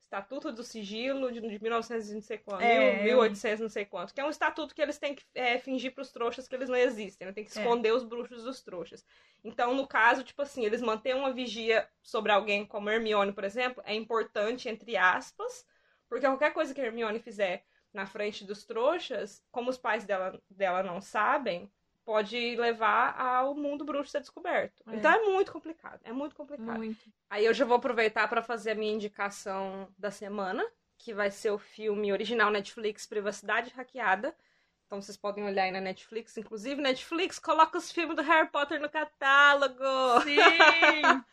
[0.00, 3.84] Estatuto do Sigilo de, de 1900 e não sei quanto, É, mil- 1800 não sei
[3.86, 6.68] quanto, que é um estatuto que eles têm que é, fingir pros trouxas que eles
[6.68, 7.32] não existem, né?
[7.32, 7.76] tem que É.
[7.76, 9.06] esconder os bruxos dos trouxas.
[9.42, 13.82] Então, no caso, tipo assim, eles mantêm uma vigia sobre alguém como Hermione, por exemplo,
[13.86, 15.66] é importante, entre aspas,
[16.08, 20.40] porque qualquer coisa que a Hermione fizer na frente dos trouxas, como os pais dela,
[20.48, 21.70] dela não sabem,
[22.04, 24.82] pode levar ao mundo bruxo ser descoberto.
[24.88, 24.96] É.
[24.96, 26.76] Então é muito complicado, é muito complicado.
[26.76, 27.00] Muito.
[27.28, 30.64] Aí eu já vou aproveitar para fazer a minha indicação da semana,
[30.98, 34.34] que vai ser o filme original Netflix Privacidade Hackeada.
[34.90, 36.36] Então vocês podem olhar aí na Netflix.
[36.36, 39.84] Inclusive, Netflix, coloca os filmes do Harry Potter no catálogo!
[40.24, 40.40] Sim!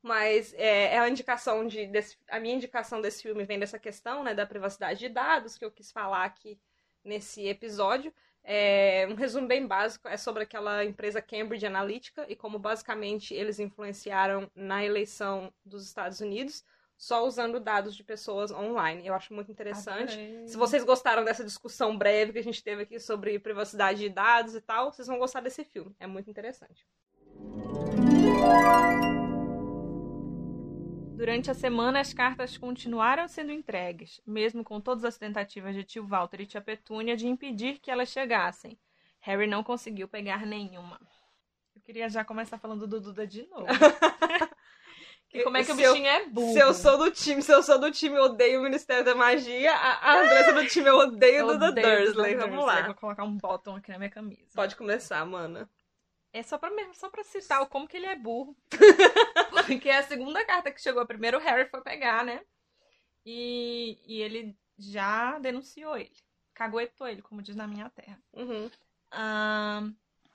[0.00, 1.88] Mas é, é a indicação de.
[1.88, 5.64] desse- a minha indicação desse filme vem dessa questão, né, da privacidade de dados, que
[5.64, 6.56] eu quis falar aqui
[7.04, 8.14] nesse episódio.
[8.44, 13.58] É, um resumo bem básico é sobre aquela empresa Cambridge Analytica e como basicamente eles
[13.58, 16.64] influenciaram na eleição dos Estados Unidos
[17.00, 19.06] só usando dados de pessoas online.
[19.06, 20.12] Eu acho muito interessante.
[20.12, 20.46] Adorei.
[20.46, 24.54] Se vocês gostaram dessa discussão breve que a gente teve aqui sobre privacidade de dados
[24.54, 25.96] e tal, vocês vão gostar desse filme.
[25.98, 26.86] É muito interessante.
[31.16, 36.06] Durante a semana, as cartas continuaram sendo entregues, mesmo com todas as tentativas de tio
[36.06, 38.78] Walter e tia Petúnia de impedir que elas chegassem.
[39.20, 41.00] Harry não conseguiu pegar nenhuma.
[41.74, 43.64] Eu queria já começar falando do Duda de novo.
[45.32, 46.52] E como é que o Se eu- bichinho é burro.
[46.52, 49.14] Se eu sou do time, se eu sou do time, eu odeio o Ministério da
[49.14, 49.72] Magia.
[49.72, 52.34] A, a Andressa do time, eu odeio o Duda Dursley.
[52.34, 52.82] Vamos lá.
[52.82, 54.42] Vou colocar um bottom aqui na minha camisa.
[54.54, 55.70] Pode começar, mana.
[56.32, 58.56] É só pra, mesmo, só pra citar o como que ele é burro.
[59.66, 61.04] Porque é a segunda carta que chegou.
[61.06, 62.40] Primeiro o Harry foi pegar, né?
[63.24, 66.12] E, e ele já denunciou ele.
[66.54, 68.18] Caguetou ele, como diz na minha terra.
[68.32, 68.70] Uhum.
[69.12, 69.92] Ahn,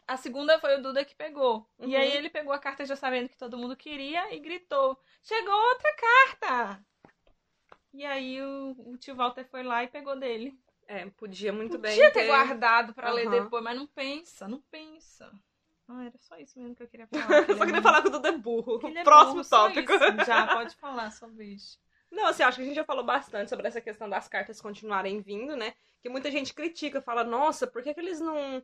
[0.08, 1.68] a segunda foi o Duda que pegou.
[1.80, 1.98] E Uhum.
[1.98, 5.96] aí ele pegou a carta já sabendo que todo mundo queria e gritou: Chegou outra
[5.96, 6.86] carta!
[7.94, 10.54] E aí o, o tio Walter foi lá e pegou dele.
[10.88, 11.96] É, podia muito bem.
[11.96, 13.44] Podia ter guardado pra ler Aham.
[13.44, 15.32] depois, mas não pensa, não pensa.
[15.88, 17.50] Ah, era só isso mesmo que eu queria falar.
[17.50, 18.80] Eu só queria falar que o Duda é burro.
[18.96, 19.94] é Próximo burro, só tópico.
[19.94, 20.00] isso.
[20.26, 21.80] Já, pode falar, sua vez.
[22.12, 25.22] Não, assim, acho que a gente já falou bastante sobre essa questão das cartas continuarem
[25.22, 25.74] vindo, né?
[26.02, 28.64] Que muita gente critica, fala, nossa, por que, que eles não,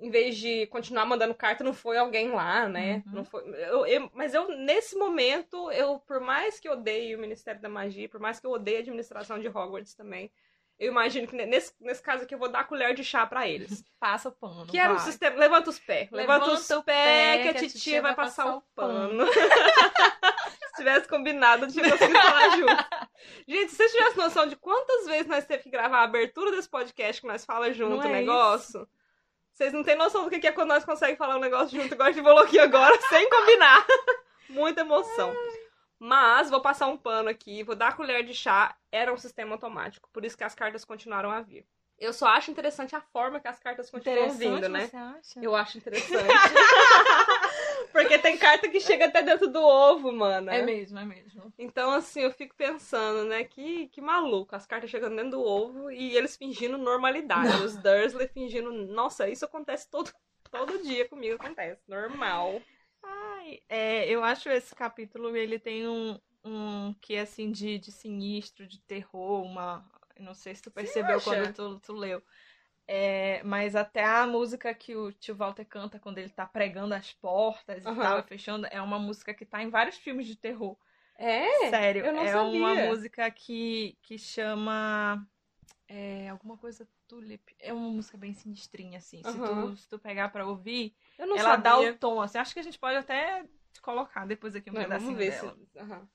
[0.00, 3.02] em vez de continuar mandando carta, não foi alguém lá, né?
[3.06, 3.12] Uhum.
[3.16, 7.18] Não foi, eu, eu- mas eu, nesse momento, eu, por mais que eu odeie o
[7.18, 10.32] Ministério da Magia, por mais que eu odeie a administração de Hogwarts também,
[10.78, 13.46] eu imagino que nesse, nesse caso aqui eu vou dar a colher de chá pra
[13.46, 13.84] eles.
[14.00, 14.66] Passa o pano.
[14.66, 15.04] Que era um vai.
[15.04, 15.36] sistema.
[15.36, 16.10] Levanta os pés.
[16.10, 19.26] Levanta, Levanta os o pés pé, que a titia vai passar passar o pano.
[19.26, 19.30] pano.
[20.70, 22.86] Se tivesse combinado, eu tinha conseguido falar junto.
[23.46, 26.68] Gente, se vocês tivessem noção de quantas vezes nós teve que gravar a abertura desse
[26.70, 28.88] podcast que nós fala junto Não o é negócio.
[29.60, 32.08] Vocês não têm noção do que é quando nós conseguimos falar um negócio junto, igual
[32.08, 33.86] a gente falou aqui agora, sem combinar.
[34.48, 35.36] Muita emoção.
[35.98, 38.74] Mas vou passar um pano aqui, vou dar a colher de chá.
[38.90, 41.66] Era um sistema automático, por isso que as cartas continuaram a vir.
[41.98, 44.86] Eu só acho interessante a forma que as cartas continuam vindo, né?
[44.86, 45.40] você acha?
[45.42, 46.24] Eu acho interessante.
[47.92, 50.50] Porque tem carta que chega até dentro do ovo, mano.
[50.50, 51.52] É mesmo, é mesmo.
[51.58, 53.44] Então, assim, eu fico pensando, né?
[53.44, 54.54] Que, que maluco.
[54.54, 57.62] As cartas chegando dentro do ovo e eles fingindo normalidade.
[57.62, 58.72] Os Dursley fingindo.
[58.72, 60.12] Nossa, isso acontece todo,
[60.50, 61.36] todo dia comigo.
[61.36, 61.82] Acontece.
[61.88, 62.62] Normal.
[63.02, 68.66] Ai, é, eu acho esse capítulo, ele tem um, um que assim de, de sinistro,
[68.66, 69.84] de terror, uma.
[70.18, 72.22] Não sei se tu percebeu quando tu, tu leu.
[72.92, 77.12] É, mas até a música que o tio Walter canta quando ele tá pregando as
[77.12, 78.02] portas e Aham.
[78.02, 80.76] tal, e fechando, é uma música que tá em vários filmes de terror.
[81.16, 81.68] É?
[81.68, 82.88] Sério, eu não é uma sabia.
[82.88, 85.24] música que, que chama.
[85.88, 87.54] É, alguma coisa Tulip.
[87.60, 89.22] É uma música bem sinistrinha, assim.
[89.22, 89.70] Se, Aham.
[89.70, 91.92] tu, se tu pegar pra ouvir, Eu não ela dá sabia.
[91.92, 92.38] o tom, assim.
[92.38, 93.44] Acho que a gente pode até
[93.82, 95.56] colocar depois aqui um Não, pedacinho vamos ver dela.
[95.72, 96.08] se, aham.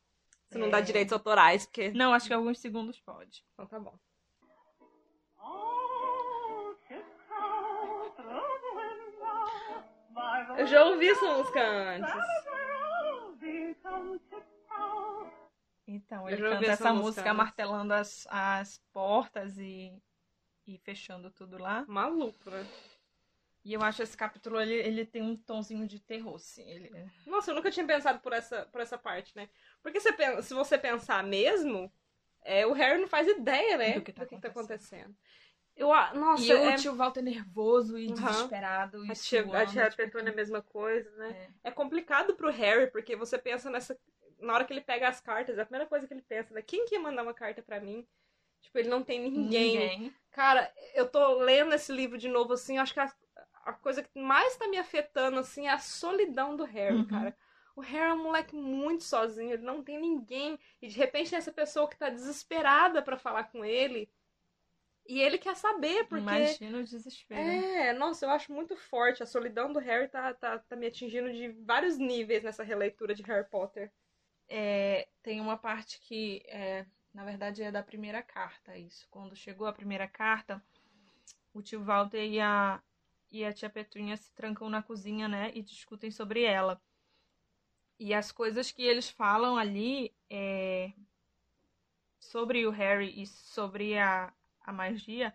[0.51, 0.71] se não É.
[0.71, 1.91] dá direitos autorais, porque.
[1.93, 3.45] Não, acho que alguns segundos pode.
[3.53, 3.97] Então tá bom.
[10.57, 12.13] Eu já ouvi essa música antes.
[15.87, 19.93] Então, Eu ele canta essa essa música martelando as, as portas e,
[20.65, 21.85] e fechando tudo lá.
[21.87, 22.65] Maluco, né?
[23.63, 26.69] E eu acho esse capítulo, ele, ele tem um tonzinho de terror, assim.
[26.69, 26.91] Ele...
[27.25, 29.49] Nossa, eu nunca tinha pensado por essa, por essa parte, né?
[29.81, 30.11] Porque você
[30.43, 31.91] se você pensar mesmo,
[32.43, 33.93] é, o Harry não faz ideia, né?
[33.93, 35.15] Do que tá acontecendo.
[35.75, 38.15] Eu, a- nossa, E é, o tio Walter nervoso e Aham.
[38.21, 39.05] desesperado.
[39.05, 41.35] E a tia, a suando, tia tipo, é a mesma coisa, né?
[41.63, 41.69] É.
[41.69, 43.97] É complicado pro Harry, porque você pensa nessa.
[44.39, 46.85] Na hora que ele pega as cartas, a primeira coisa que ele pensa é quem
[46.85, 48.05] que ia mandar uma carta pra mim?
[48.61, 49.93] Tipo, ele não tem ninguém.
[49.93, 50.15] Ninguém.
[50.31, 53.13] Cara, eu tô lendo esse livro de novo, assim, acho que a,
[53.65, 57.05] a coisa que mais tá me afetando, assim, é a solidão do Harry, Uhum.
[57.05, 57.35] cara.
[57.75, 60.59] O Harry é um moleque muito sozinho, ele não tem ninguém.
[60.81, 64.09] E de repente tem essa pessoa que tá desesperada pra falar com ele.
[65.07, 66.23] E ele quer saber, porque.
[66.23, 67.39] Imagina o desespero.
[67.39, 69.21] É, nossa, eu acho muito forte.
[69.21, 73.21] A solidão do Harry tá, tá, tá me atingindo de vários níveis nessa releitura de
[73.23, 73.91] Harry Potter.
[74.49, 79.07] É, tem uma parte que, é, na verdade, é da primeira carta, isso.
[79.09, 80.63] Quando chegou a primeira carta,
[81.53, 82.81] o tio Walter e a,
[83.31, 86.81] e a tia Petúnia se trancam na cozinha, né, e discutem sobre ela.
[87.99, 90.91] E as coisas que eles falam ali é,
[92.19, 94.33] sobre o Harry e sobre a,
[94.65, 95.33] a magia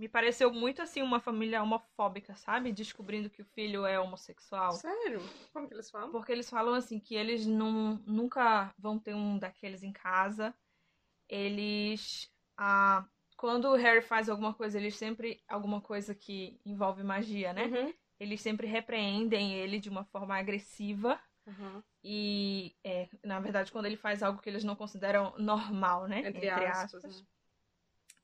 [0.00, 2.72] me pareceu muito assim uma família homofóbica, sabe?
[2.72, 4.72] Descobrindo que o filho é homossexual.
[4.72, 5.20] Sério?
[5.52, 6.10] Como que eles falam?
[6.10, 10.54] Porque eles falam assim que eles não, nunca vão ter um daqueles em casa.
[11.28, 12.32] Eles.
[12.56, 13.06] Ah,
[13.36, 15.44] quando o Harry faz alguma coisa, eles sempre.
[15.46, 17.66] Alguma coisa que envolve magia, né?
[17.66, 17.94] Uhum.
[18.18, 21.20] Eles sempre repreendem ele de uma forma agressiva.
[21.46, 21.82] Uhum.
[22.02, 26.20] E, é, na verdade, quando ele faz algo que eles não consideram normal, né?
[26.26, 27.02] Entre, aspas.
[27.04, 27.26] né?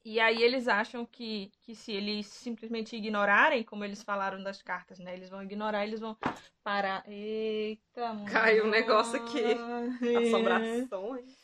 [0.09, 5.01] E aí eles acham que, que se eles simplesmente ignorarem, como eles falaram das cartas,
[5.01, 5.12] né?
[5.12, 6.16] Eles vão ignorar, eles vão
[6.62, 7.03] parar.
[7.09, 8.31] Eita, mano.
[8.31, 9.42] Caiu um negócio aqui.
[10.29, 11.37] Assombrações.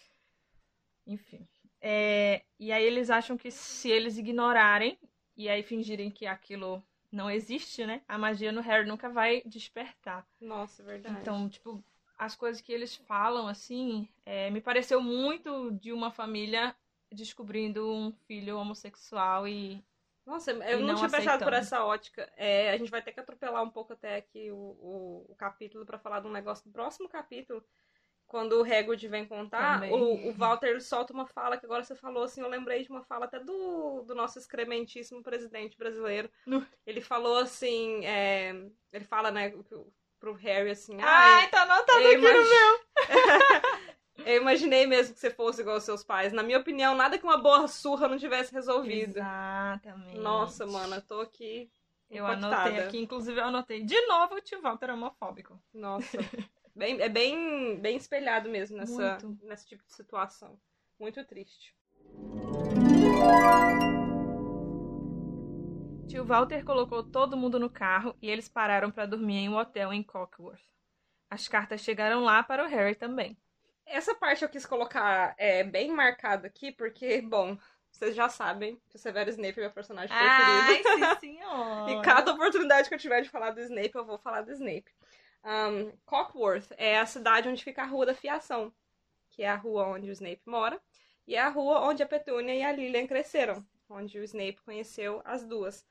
[1.05, 1.45] Enfim.
[1.81, 4.97] É, e aí eles acham que se eles ignorarem
[5.37, 8.01] e aí fingirem que aquilo não existe, né?
[8.07, 10.25] A magia no Harry nunca vai despertar.
[10.41, 11.19] Nossa, é verdade.
[11.21, 11.83] Então, tipo,
[12.17, 16.73] as coisas que eles falam, assim, é, me pareceu muito de uma família
[17.13, 19.83] descobrindo um filho homossexual e.
[20.25, 21.57] Nossa, eu E não, não tinha pensado por aceitando.
[21.57, 22.33] essa ótica.
[22.37, 25.85] É, a gente vai ter que atropelar um pouco até aqui o, o, o capítulo
[25.85, 27.63] pra falar de um negócio do próximo capítulo.
[28.25, 29.93] Quando o Hagrid vem contar, Também.
[29.93, 32.89] o, o Walter ele solta uma fala que agora você falou assim, eu lembrei de
[32.89, 36.31] uma fala até do, do nosso excrementíssimo presidente brasileiro.
[36.47, 36.67] Nu.
[36.87, 38.55] Ele falou assim, é,
[38.91, 39.51] ele fala, né,
[40.19, 42.81] pro- Harry assim, Ai, tá anotado eu aqui no meu!
[44.27, 46.33] eu imaginei mesmo que você fosse igual aos seus pais.
[46.33, 49.19] Na minha opinião, nada que uma boa surra não tivesse resolvido.
[49.19, 50.19] Exatamente.
[50.19, 51.71] Nossa, mano, eu tô aqui
[52.11, 52.57] Eu impactada.
[52.57, 55.61] anotei aqui, inclusive eu anotei de novo o tio Walter homofóbico.
[55.73, 56.19] Nossa.
[56.75, 59.45] Bem, é bem, bem espelhado mesmo nessa, Muito.
[59.45, 60.59] nesse tipo de situação.
[60.99, 61.77] Muito triste.
[66.09, 69.93] Tio Walter colocou todo mundo no carro e eles pararam para dormir em um hotel
[69.93, 70.63] em Cockworth.
[71.31, 73.37] As cartas chegaram lá para o Harry também.
[73.93, 77.57] Essa parte eu quis colocar é, bem marcada aqui, porque, bom,
[77.91, 80.89] vocês já sabem que o Severo Snape é meu personagem preferido.
[80.89, 81.93] Ai, sim, senhora!
[81.93, 84.91] E cada oportunidade que eu tiver de falar do Snape, eu vou falar do Snape.
[85.45, 88.73] Um, Cockworth é a cidade onde fica a Rua da Fiação,
[89.31, 90.81] que é a rua onde o Snape mora,
[91.27, 95.21] e é a rua onde a Petúnia e a Lilian cresceram, onde o Snape conheceu
[95.25, 95.85] as duas.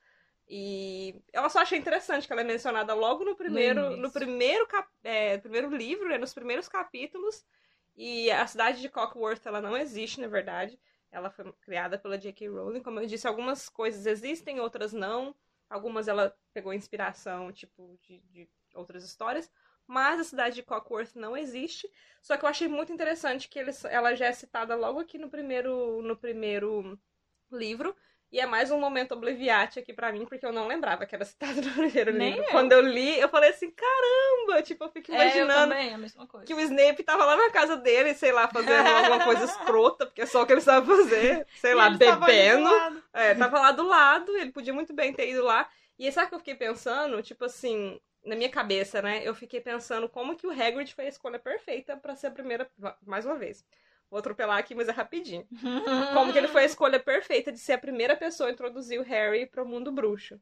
[0.48, 4.66] E eu só achei interessante que ela é mencionada logo no primeiro, No no, primeiro,
[5.04, 7.44] é, primeiro livro, né, nos primeiros capítulos.
[7.96, 10.78] E a cidade de Cockworth ela não existe, na verdade.
[11.10, 12.48] Ela foi criada pela J.K.
[12.48, 12.82] Rowling.
[12.82, 15.34] Como eu disse, algumas coisas existem, outras não.
[15.68, 19.50] Algumas ela pegou inspiração, tipo, de, de outras histórias.
[19.86, 21.90] Mas a cidade de Cockworth não existe.
[22.22, 23.58] Só que eu achei muito interessante que
[23.90, 26.98] ela já é citada logo aqui no primeiro, no primeiro
[27.50, 27.94] livro.
[28.32, 31.22] E é mais um momento obliviate aqui pra mim, porque eu não lembrava que era
[31.22, 32.46] citado no primeiro Nem livro.
[32.46, 32.50] eu.
[32.50, 34.62] Quando eu li, eu falei assim, caramba!
[34.62, 36.46] Tipo, eu fico É, eu imaginando mesma coisa.
[36.46, 40.22] que o Snape tava lá na casa dele, sei lá, fazendo alguma coisa escrota, porque
[40.22, 41.46] é só o que ele sabe fazer.
[41.60, 42.64] Sei lá, bebendo.
[42.64, 43.02] lado.
[43.12, 45.68] É, tava lá do lado, ele podia muito bem ter ido lá.
[45.98, 47.22] E sabe o que eu fiquei pensando?
[47.22, 49.20] Tipo assim, na minha cabeça, né?
[49.22, 52.70] Eu fiquei pensando como que o Hagrid foi a escolha perfeita pra ser a primeira.
[53.06, 53.64] Mais uma vez.
[54.12, 55.48] Vou atropelar aqui, mas é rapidinho.
[56.12, 59.02] Como que ele foi a escolha perfeita de ser a primeira pessoa a introduzir o
[59.02, 60.38] Harry pro mundo bruxo.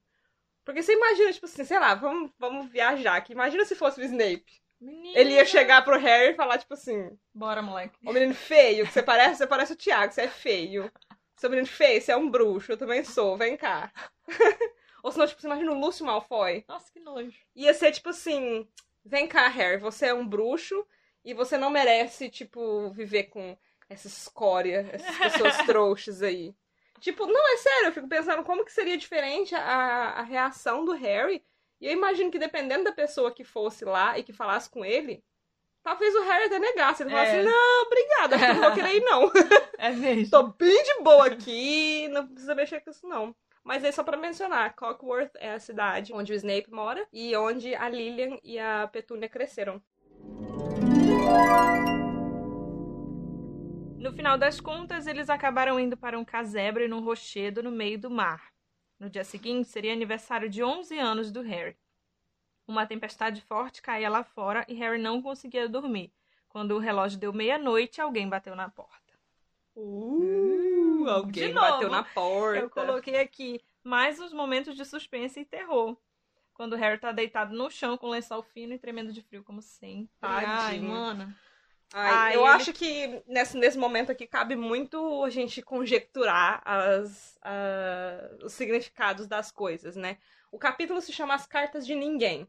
[0.65, 3.33] Porque você imagina, tipo assim, sei lá, vamos, vamos viajar aqui.
[3.33, 4.61] Imagina se fosse o Snape.
[4.81, 5.17] Menina.
[5.17, 7.97] Ele ia chegar pro Harry e falar, tipo assim, Bora, moleque.
[8.05, 10.91] Ô menino feio, que você parece, você parece o Thiago, você é feio.
[11.37, 13.93] Seu menino feio, você é um bruxo, eu também sou, vem cá.
[15.05, 16.65] Ou senão, tipo, você imagina o Lúcio Malfoy.
[16.67, 17.39] Nossa, que nojo.
[17.55, 18.69] Ia ser tipo assim,
[19.05, 20.85] vem cá, Harry, você é um bruxo
[21.25, 23.57] e você não merece, tipo, viver com
[23.89, 26.55] essa escória, essas pessoas trouxas aí.
[27.01, 29.61] Tipo, não, é sério, eu fico pensando como que seria diferente a,
[30.17, 31.45] a reação do Harry.
[31.81, 35.25] E eu imagino que dependendo da pessoa que fosse lá e que falasse com ele,
[35.83, 37.03] talvez o Harry até negasse.
[37.03, 37.43] Ele falasse É.
[37.43, 39.33] não, obrigada, acho que eu não vou querer ir, não.
[39.79, 40.31] É mesmo.
[40.31, 43.35] Tô bem de boa aqui, não precisa mexer com isso, não.
[43.65, 47.75] Mas é só pra mencionar, Cockworth é a cidade onde o Snape mora e onde
[47.75, 49.83] a Lilian e a Petúnia cresceram.
[53.99, 58.11] No final das contas, eles acabaram indo para um casebre num rochedo no meio do
[58.11, 58.53] mar.
[58.99, 61.77] No dia seguinte, seria aniversário de 11 anos do Harry.
[62.67, 66.13] Uma tempestade forte caía lá fora e Harry não conseguia dormir.
[66.49, 69.15] Quando o relógio deu meia-noite, alguém bateu na porta.
[69.77, 72.61] Uh, alguém bateu na porta.
[72.61, 75.97] Eu coloquei aqui mais uns momentos de suspense e terror.
[76.61, 79.63] Quando o Harry tá deitado no chão com lençol fino e tremendo de frio, como
[79.63, 80.11] sempre.
[80.21, 81.35] Ai, mano.
[81.91, 86.61] Ai, Ai, eu ele- acho que nesse, nesse momento aqui cabe muito a gente conjecturar
[86.63, 90.19] as, ah, os significados das coisas, né?
[90.53, 92.47] O capítulo se chama As Cartas de Ninguém.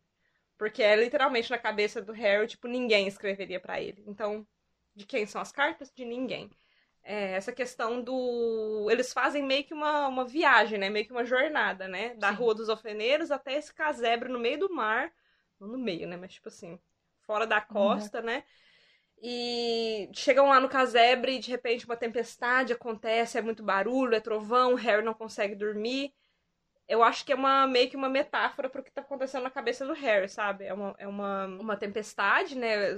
[0.58, 4.04] Porque é literalmente na cabeça do Harry, tipo, ninguém escreveria pra ele.
[4.06, 4.45] Então,
[4.93, 5.89] de quem são as cartas?
[5.89, 6.52] De ninguém.
[7.04, 8.88] É, essa questão do.
[8.92, 10.90] Eles fazem meio que uma, uma viagem, né?
[10.90, 12.16] Meio que uma jornada, né?
[12.16, 12.36] Da Sim.
[12.36, 15.12] Rua dos Ofeneiros até esse casebre no meio do mar.
[15.60, 16.18] Não no meio, né?
[16.18, 16.80] Mas, tipo assim,
[17.26, 18.44] fora da costa, né?
[19.22, 24.20] E chegam lá no casebre e de repente uma tempestade acontece, é muito barulho, é
[24.20, 26.14] trovão, o Harry não consegue dormir.
[26.88, 29.86] Eu acho que é uma meio que uma metáfora pro que tá acontecendo na cabeça
[29.86, 30.66] do Harry, sabe?
[30.66, 32.96] É uma, é uma, uma tempestade, né?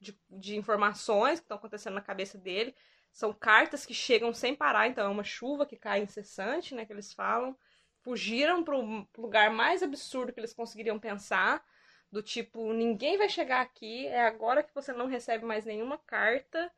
[0.00, 2.74] De, de informações que estão acontecendo na cabeça dele.
[3.12, 6.86] São cartas que chegam sem parar, então é uma chuva que cai incessante, né?
[6.86, 7.56] Que eles falam.
[8.02, 11.62] Fugiram pro lugar mais absurdo que eles conseguiriam pensar.
[12.10, 16.72] Do tipo, ninguém vai chegar aqui, é agora que você não recebe mais nenhuma carta.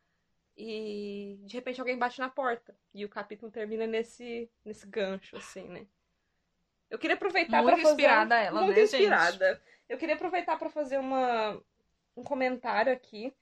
[0.57, 2.77] E de repente alguém bate na porta.
[2.93, 5.87] E o capítulo termina nesse, nesse gancho, assim, né?
[6.91, 7.93] Eu queria aproveitar Muito para fazer.
[7.93, 8.97] inspirada ela, Muito né, gente?
[8.97, 9.63] inspirada.
[9.89, 11.59] Eu queria aproveitar para fazer uma,
[12.17, 13.35] um comentário aqui.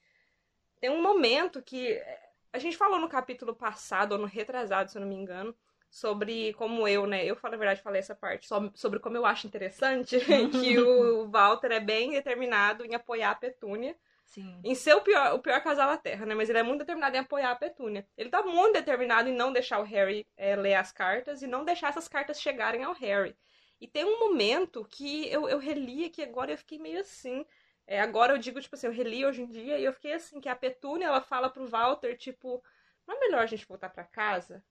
[0.79, 4.97] Tem um momento que eh, a gente falou no capítulo passado, ou no retrasado, se
[4.97, 5.55] eu não me engano,
[5.89, 7.25] sobre como eu, né?
[7.25, 10.17] Eu, na verdade, falei essa parte, so- sobre como eu acho interessante
[10.51, 14.65] que o Walter é bem determinado em apoiar a Petúnia Sim.
[14.65, 16.35] em ser o pior, o pior casal da Terra, né?
[16.35, 18.07] Mas ele é muito determinado em apoiar a Petúnia.
[18.17, 21.65] Ele tá muito determinado em não deixar o Harry é, ler as cartas e não
[21.65, 23.35] deixar essas cartas chegarem ao Harry.
[23.79, 27.45] E tem um momento que eu, eu reli aqui agora e eu fiquei meio assim.
[27.91, 30.39] É, agora eu digo, tipo assim, eu reli hoje em dia e eu fiquei assim,
[30.39, 32.63] que a Petúnia, ela fala pro Walter, tipo,
[33.05, 34.63] não é melhor a gente voltar pra casa?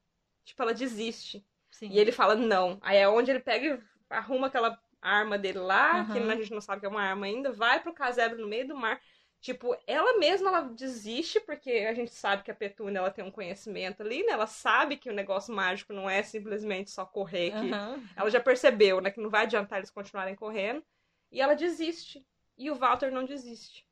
[0.42, 1.46] Tipo, ela desiste.
[1.70, 1.90] Sim.
[1.90, 2.78] E ele fala não.
[2.80, 6.32] Aí é onde ele pega e arruma aquela arma dele lá, que Aham.
[6.32, 8.74] a gente não sabe que é uma arma ainda, vai pro casebre no meio do
[8.74, 8.98] mar.
[9.38, 13.30] Tipo, ela mesma ela desiste, porque a gente sabe que a Petúnia ela tem um
[13.30, 14.32] conhecimento ali, né?
[14.32, 18.00] Ela sabe que o negócio mágico não é simplesmente só correr, que Aham.
[18.16, 20.82] ela já percebeu, né, que não vai adiantar eles continuarem correndo.
[21.30, 22.26] E ela desiste.
[22.60, 23.88] E o Walter não desiste.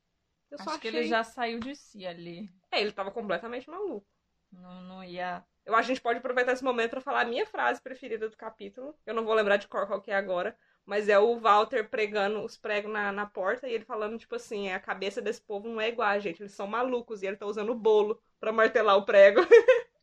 [0.51, 0.99] Eu só Acho que achei...
[0.99, 2.47] ele já saiu de si ali.
[2.71, 4.05] É, ele tava completamente maluco.
[4.51, 5.43] Não, não ia.
[5.65, 8.29] Eu acho que a gente pode aproveitar esse momento pra falar a minha frase preferida
[8.29, 8.95] do capítulo.
[9.07, 10.55] Eu não vou lembrar de cor qual que é agora.
[10.85, 14.69] Mas é o Walter pregando os pregos na, na porta e ele falando, tipo assim,
[14.71, 17.23] a cabeça desse povo não é igual a gente, eles são malucos.
[17.23, 19.41] E ele tá usando o bolo pra martelar o prego.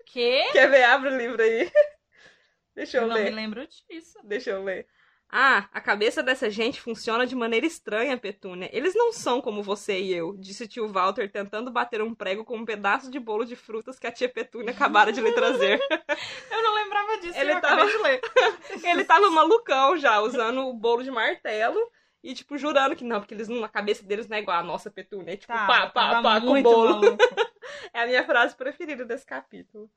[0.06, 0.42] Que?
[0.50, 0.82] Quer ver?
[0.82, 1.70] Abre o livro aí.
[2.74, 3.24] Deixa eu, Eu não ler.
[3.24, 4.18] me lembro disso.
[4.24, 4.88] Deixa eu ler.
[5.28, 8.70] Ah, a cabeça dessa gente funciona de maneira estranha, Petúnia.
[8.72, 12.56] Eles não são como você e eu, disse tio Walter, tentando bater um prego com
[12.56, 15.80] um pedaço de bolo de frutas que a tia Petúnia acabara de lhe trazer.
[16.50, 18.20] Eu não lembrava disso, Ele eu tava- acabei de ler.
[18.90, 21.78] Ele tava malucão já, usando o bolo de martelo
[22.22, 24.62] e, tipo, jurando que não, porque eles não, a cabeça deles não é igual a
[24.62, 25.32] nossa Petúnia.
[25.34, 27.00] É, tipo, Tá, pá, pá, pá, com bolo.
[27.92, 29.90] É a minha frase preferida desse capítulo.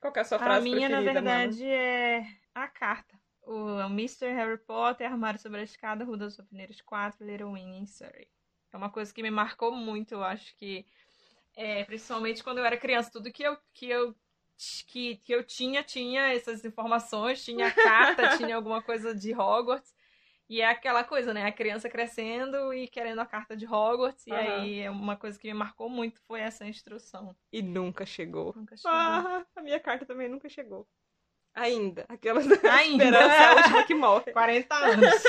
[0.00, 1.36] Qual é a sua A frase minha, na preferida, Mama?
[1.38, 2.24] verdade, é
[2.54, 3.18] a carta.
[3.46, 4.26] O Mr.
[4.34, 8.28] Harry Potter, armário sobre a escada, Rua dos Alpeneiros 4, Little Wing em Surrey.
[8.72, 10.84] É uma coisa que me marcou muito, eu acho que,
[11.54, 14.14] é, principalmente quando eu era criança, tudo que eu, que eu
[14.86, 19.94] que, que eu tinha, tinha essas informações, tinha a carta, tinha alguma coisa de Hogwarts.
[20.48, 21.44] E é aquela coisa, né?
[21.44, 24.26] A criança crescendo e querendo a carta de Hogwarts.
[24.26, 24.40] E Aham.
[24.40, 27.34] aí, é uma coisa que me marcou muito foi essa instrução.
[27.52, 28.54] E nunca chegou.
[28.56, 28.98] Nunca chegou.
[28.98, 30.86] Ah, a minha carta também nunca chegou.
[31.56, 32.04] Ainda.
[32.08, 33.04] Aquelas Ainda.
[33.04, 34.32] esperança é a última que morre.
[34.32, 35.22] 40 anos.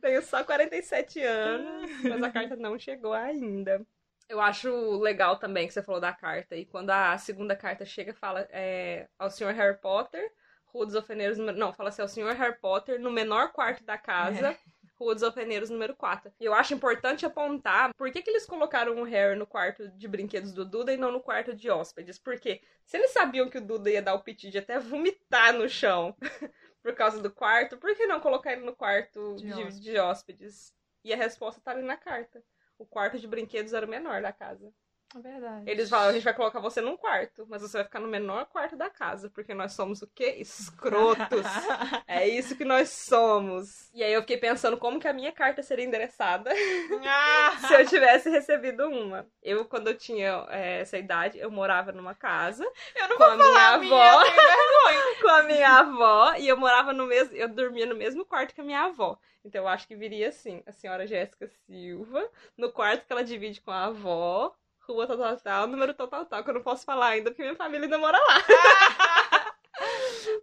[0.00, 3.86] Tenho só 47 anos, mas a carta não chegou ainda.
[4.28, 6.56] Eu acho legal também que você falou da carta.
[6.56, 9.52] E quando a segunda carta chega, fala é, ao Sr.
[9.52, 10.32] Harry Potter,
[10.66, 11.58] Rua dos Alfeneiros número...
[11.58, 12.34] Não, fala assim, ao Sr.
[12.34, 14.56] Harry Potter, no menor quarto da casa,
[14.98, 16.32] Rua dos Alfeneiros número 4.
[16.40, 20.08] E eu acho importante apontar por que, que eles colocaram o Harry no quarto de
[20.08, 22.18] brinquedos do Duda e não no quarto de hóspedes.
[22.18, 25.68] Porque se eles sabiam que o Duda ia dar o piti de até vomitar no
[25.68, 26.16] chão
[26.82, 29.80] por causa do quarto, por que não colocar ele no quarto De de, hóspedes.
[29.80, 30.74] de hóspedes?
[31.04, 32.42] E a resposta tá ali na carta.
[32.76, 34.72] O quarto de brinquedos era o menor da casa.
[35.16, 35.70] É verdade.
[35.70, 38.44] Eles falam, a gente vai colocar você num quarto, mas você vai ficar no menor
[38.46, 40.36] quarto da casa, porque nós somos o quê?
[40.38, 41.46] Escrotos.
[42.06, 43.90] é isso que nós somos.
[43.94, 46.50] E aí eu fiquei pensando como que a minha carta seria endereçada
[47.66, 49.26] se eu tivesse recebido uma.
[49.42, 52.70] Eu, quando eu tinha é, essa idade, eu morava numa casa
[53.16, 54.20] com a minha avó.
[54.20, 58.54] minha, com a minha avó e eu morava no mesmo, eu dormia no mesmo quarto
[58.54, 59.18] que a minha avó.
[59.42, 63.60] Então eu acho que viria assim, a senhora Jéssica Silva, no quarto que ela divide
[63.62, 64.54] com a avó,
[64.88, 67.42] rua tal, tal, tal, número tal, tal, tal, que eu não posso falar ainda porque
[67.42, 68.44] minha família ainda mora lá.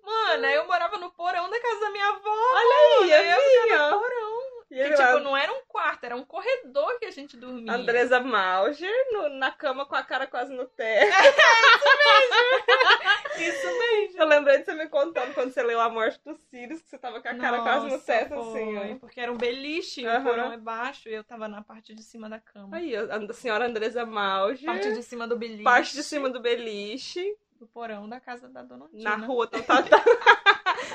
[0.05, 2.29] Mano, eu morava no porão da casa da minha avó.
[2.29, 3.91] Olha aí, eu assim, ficava ó.
[3.91, 4.34] no porão.
[4.71, 7.71] E Que, tipo, lá, não era um quarto, era um corredor que a gente dormia.
[7.71, 11.11] Andresa Mauger, no- na cama com a cara quase no teto.
[13.37, 14.21] Isso mesmo.
[14.21, 16.97] Eu lembrei de você me contando quando você leu A Morte dos Sirius, que você
[16.97, 18.99] tava com a cara quase no Nossa, teto, foi, assim, ó.
[18.99, 20.19] Porque era um beliche, Aham.
[20.19, 22.77] o porão é baixo e eu tava na parte de cima da cama.
[22.77, 25.63] Aí, a senhora Andresa Mauger, Parte de cima do beliche.
[25.63, 29.17] parte de cima do beliche, do porão da casa da dona Tina.
[29.17, 29.99] Na rua tal, tal, tal.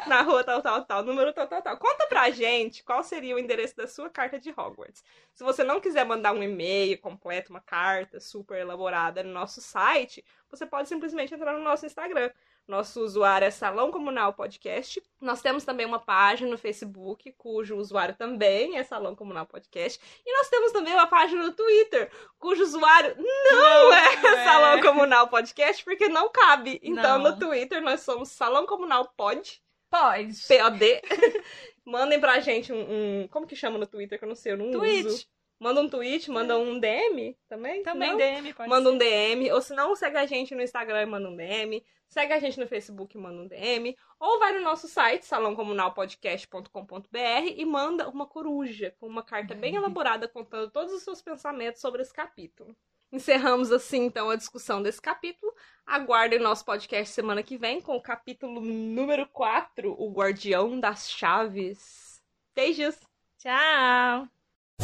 [0.06, 1.02] Na rua tal, tal, tal.
[1.02, 1.76] Número tal, tal, tal.
[1.76, 5.04] Conta pra gente qual seria o endereço da sua carta de Hogwarts.
[5.34, 10.24] Se você não quiser mandar um e-mail completo, uma carta super elaborada no nosso site,
[10.50, 12.30] você pode simplesmente entrar no nosso Instagram.
[12.68, 15.02] Nosso usuário é Salão Comunal Podcast.
[15.20, 20.00] Nós temos também uma página no Facebook, cujo usuário também é Salão Comunal Podcast.
[20.24, 24.44] E nós temos também uma página no Twitter, cujo usuário não é é.
[24.44, 26.80] Salão Comunal Podcast, porque não cabe.
[26.82, 27.30] Então, Não.
[27.30, 29.60] no Twitter, nós somos Salão Comunal Pod,
[29.90, 30.34] Pode.
[30.46, 31.02] P-O-D.
[31.84, 34.56] Mandem pra gente um, um- Como que chama no Twitter, que eu não sei, eu
[34.56, 35.06] não Tweet.
[35.06, 35.26] uso.
[35.62, 37.82] Manda um tweet, manda um DM também.
[37.82, 38.16] Também Não?
[38.16, 38.94] DM, pode Manda ser.
[38.94, 39.50] um DM.
[39.52, 41.84] Ou se não, segue a gente no Instagram e manda um DM.
[42.08, 43.94] Segue a gente no Facebook e manda um DM.
[44.18, 47.08] Ou vai no nosso site, salãocomunalpodcast.com.br
[47.56, 52.00] e manda uma coruja com uma carta bem elaborada contando todos os seus pensamentos sobre
[52.00, 52.74] esse capítulo.
[53.12, 55.52] Encerramos assim, então, a discussão desse capítulo.
[55.86, 62.20] Aguardem nosso podcast semana que vem com o capítulo número 4, O Guardião das Chaves.
[62.54, 62.94] Beijos!
[63.38, 64.28] Tchau.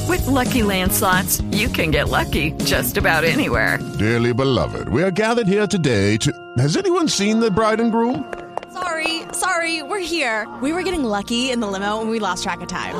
[0.08, 3.78] With Lucky Land slots, you can get lucky just about anywhere.
[3.98, 6.32] Dearly beloved, we are gathered here today to.
[6.58, 8.24] Has anyone seen the bride and groom?
[8.72, 10.46] Sorry, sorry, we're here.
[10.60, 12.94] We were getting lucky in the limo and we lost track of time.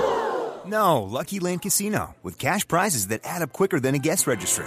[0.67, 4.67] No, Lucky Land Casino, with cash prizes that add up quicker than a guest registry.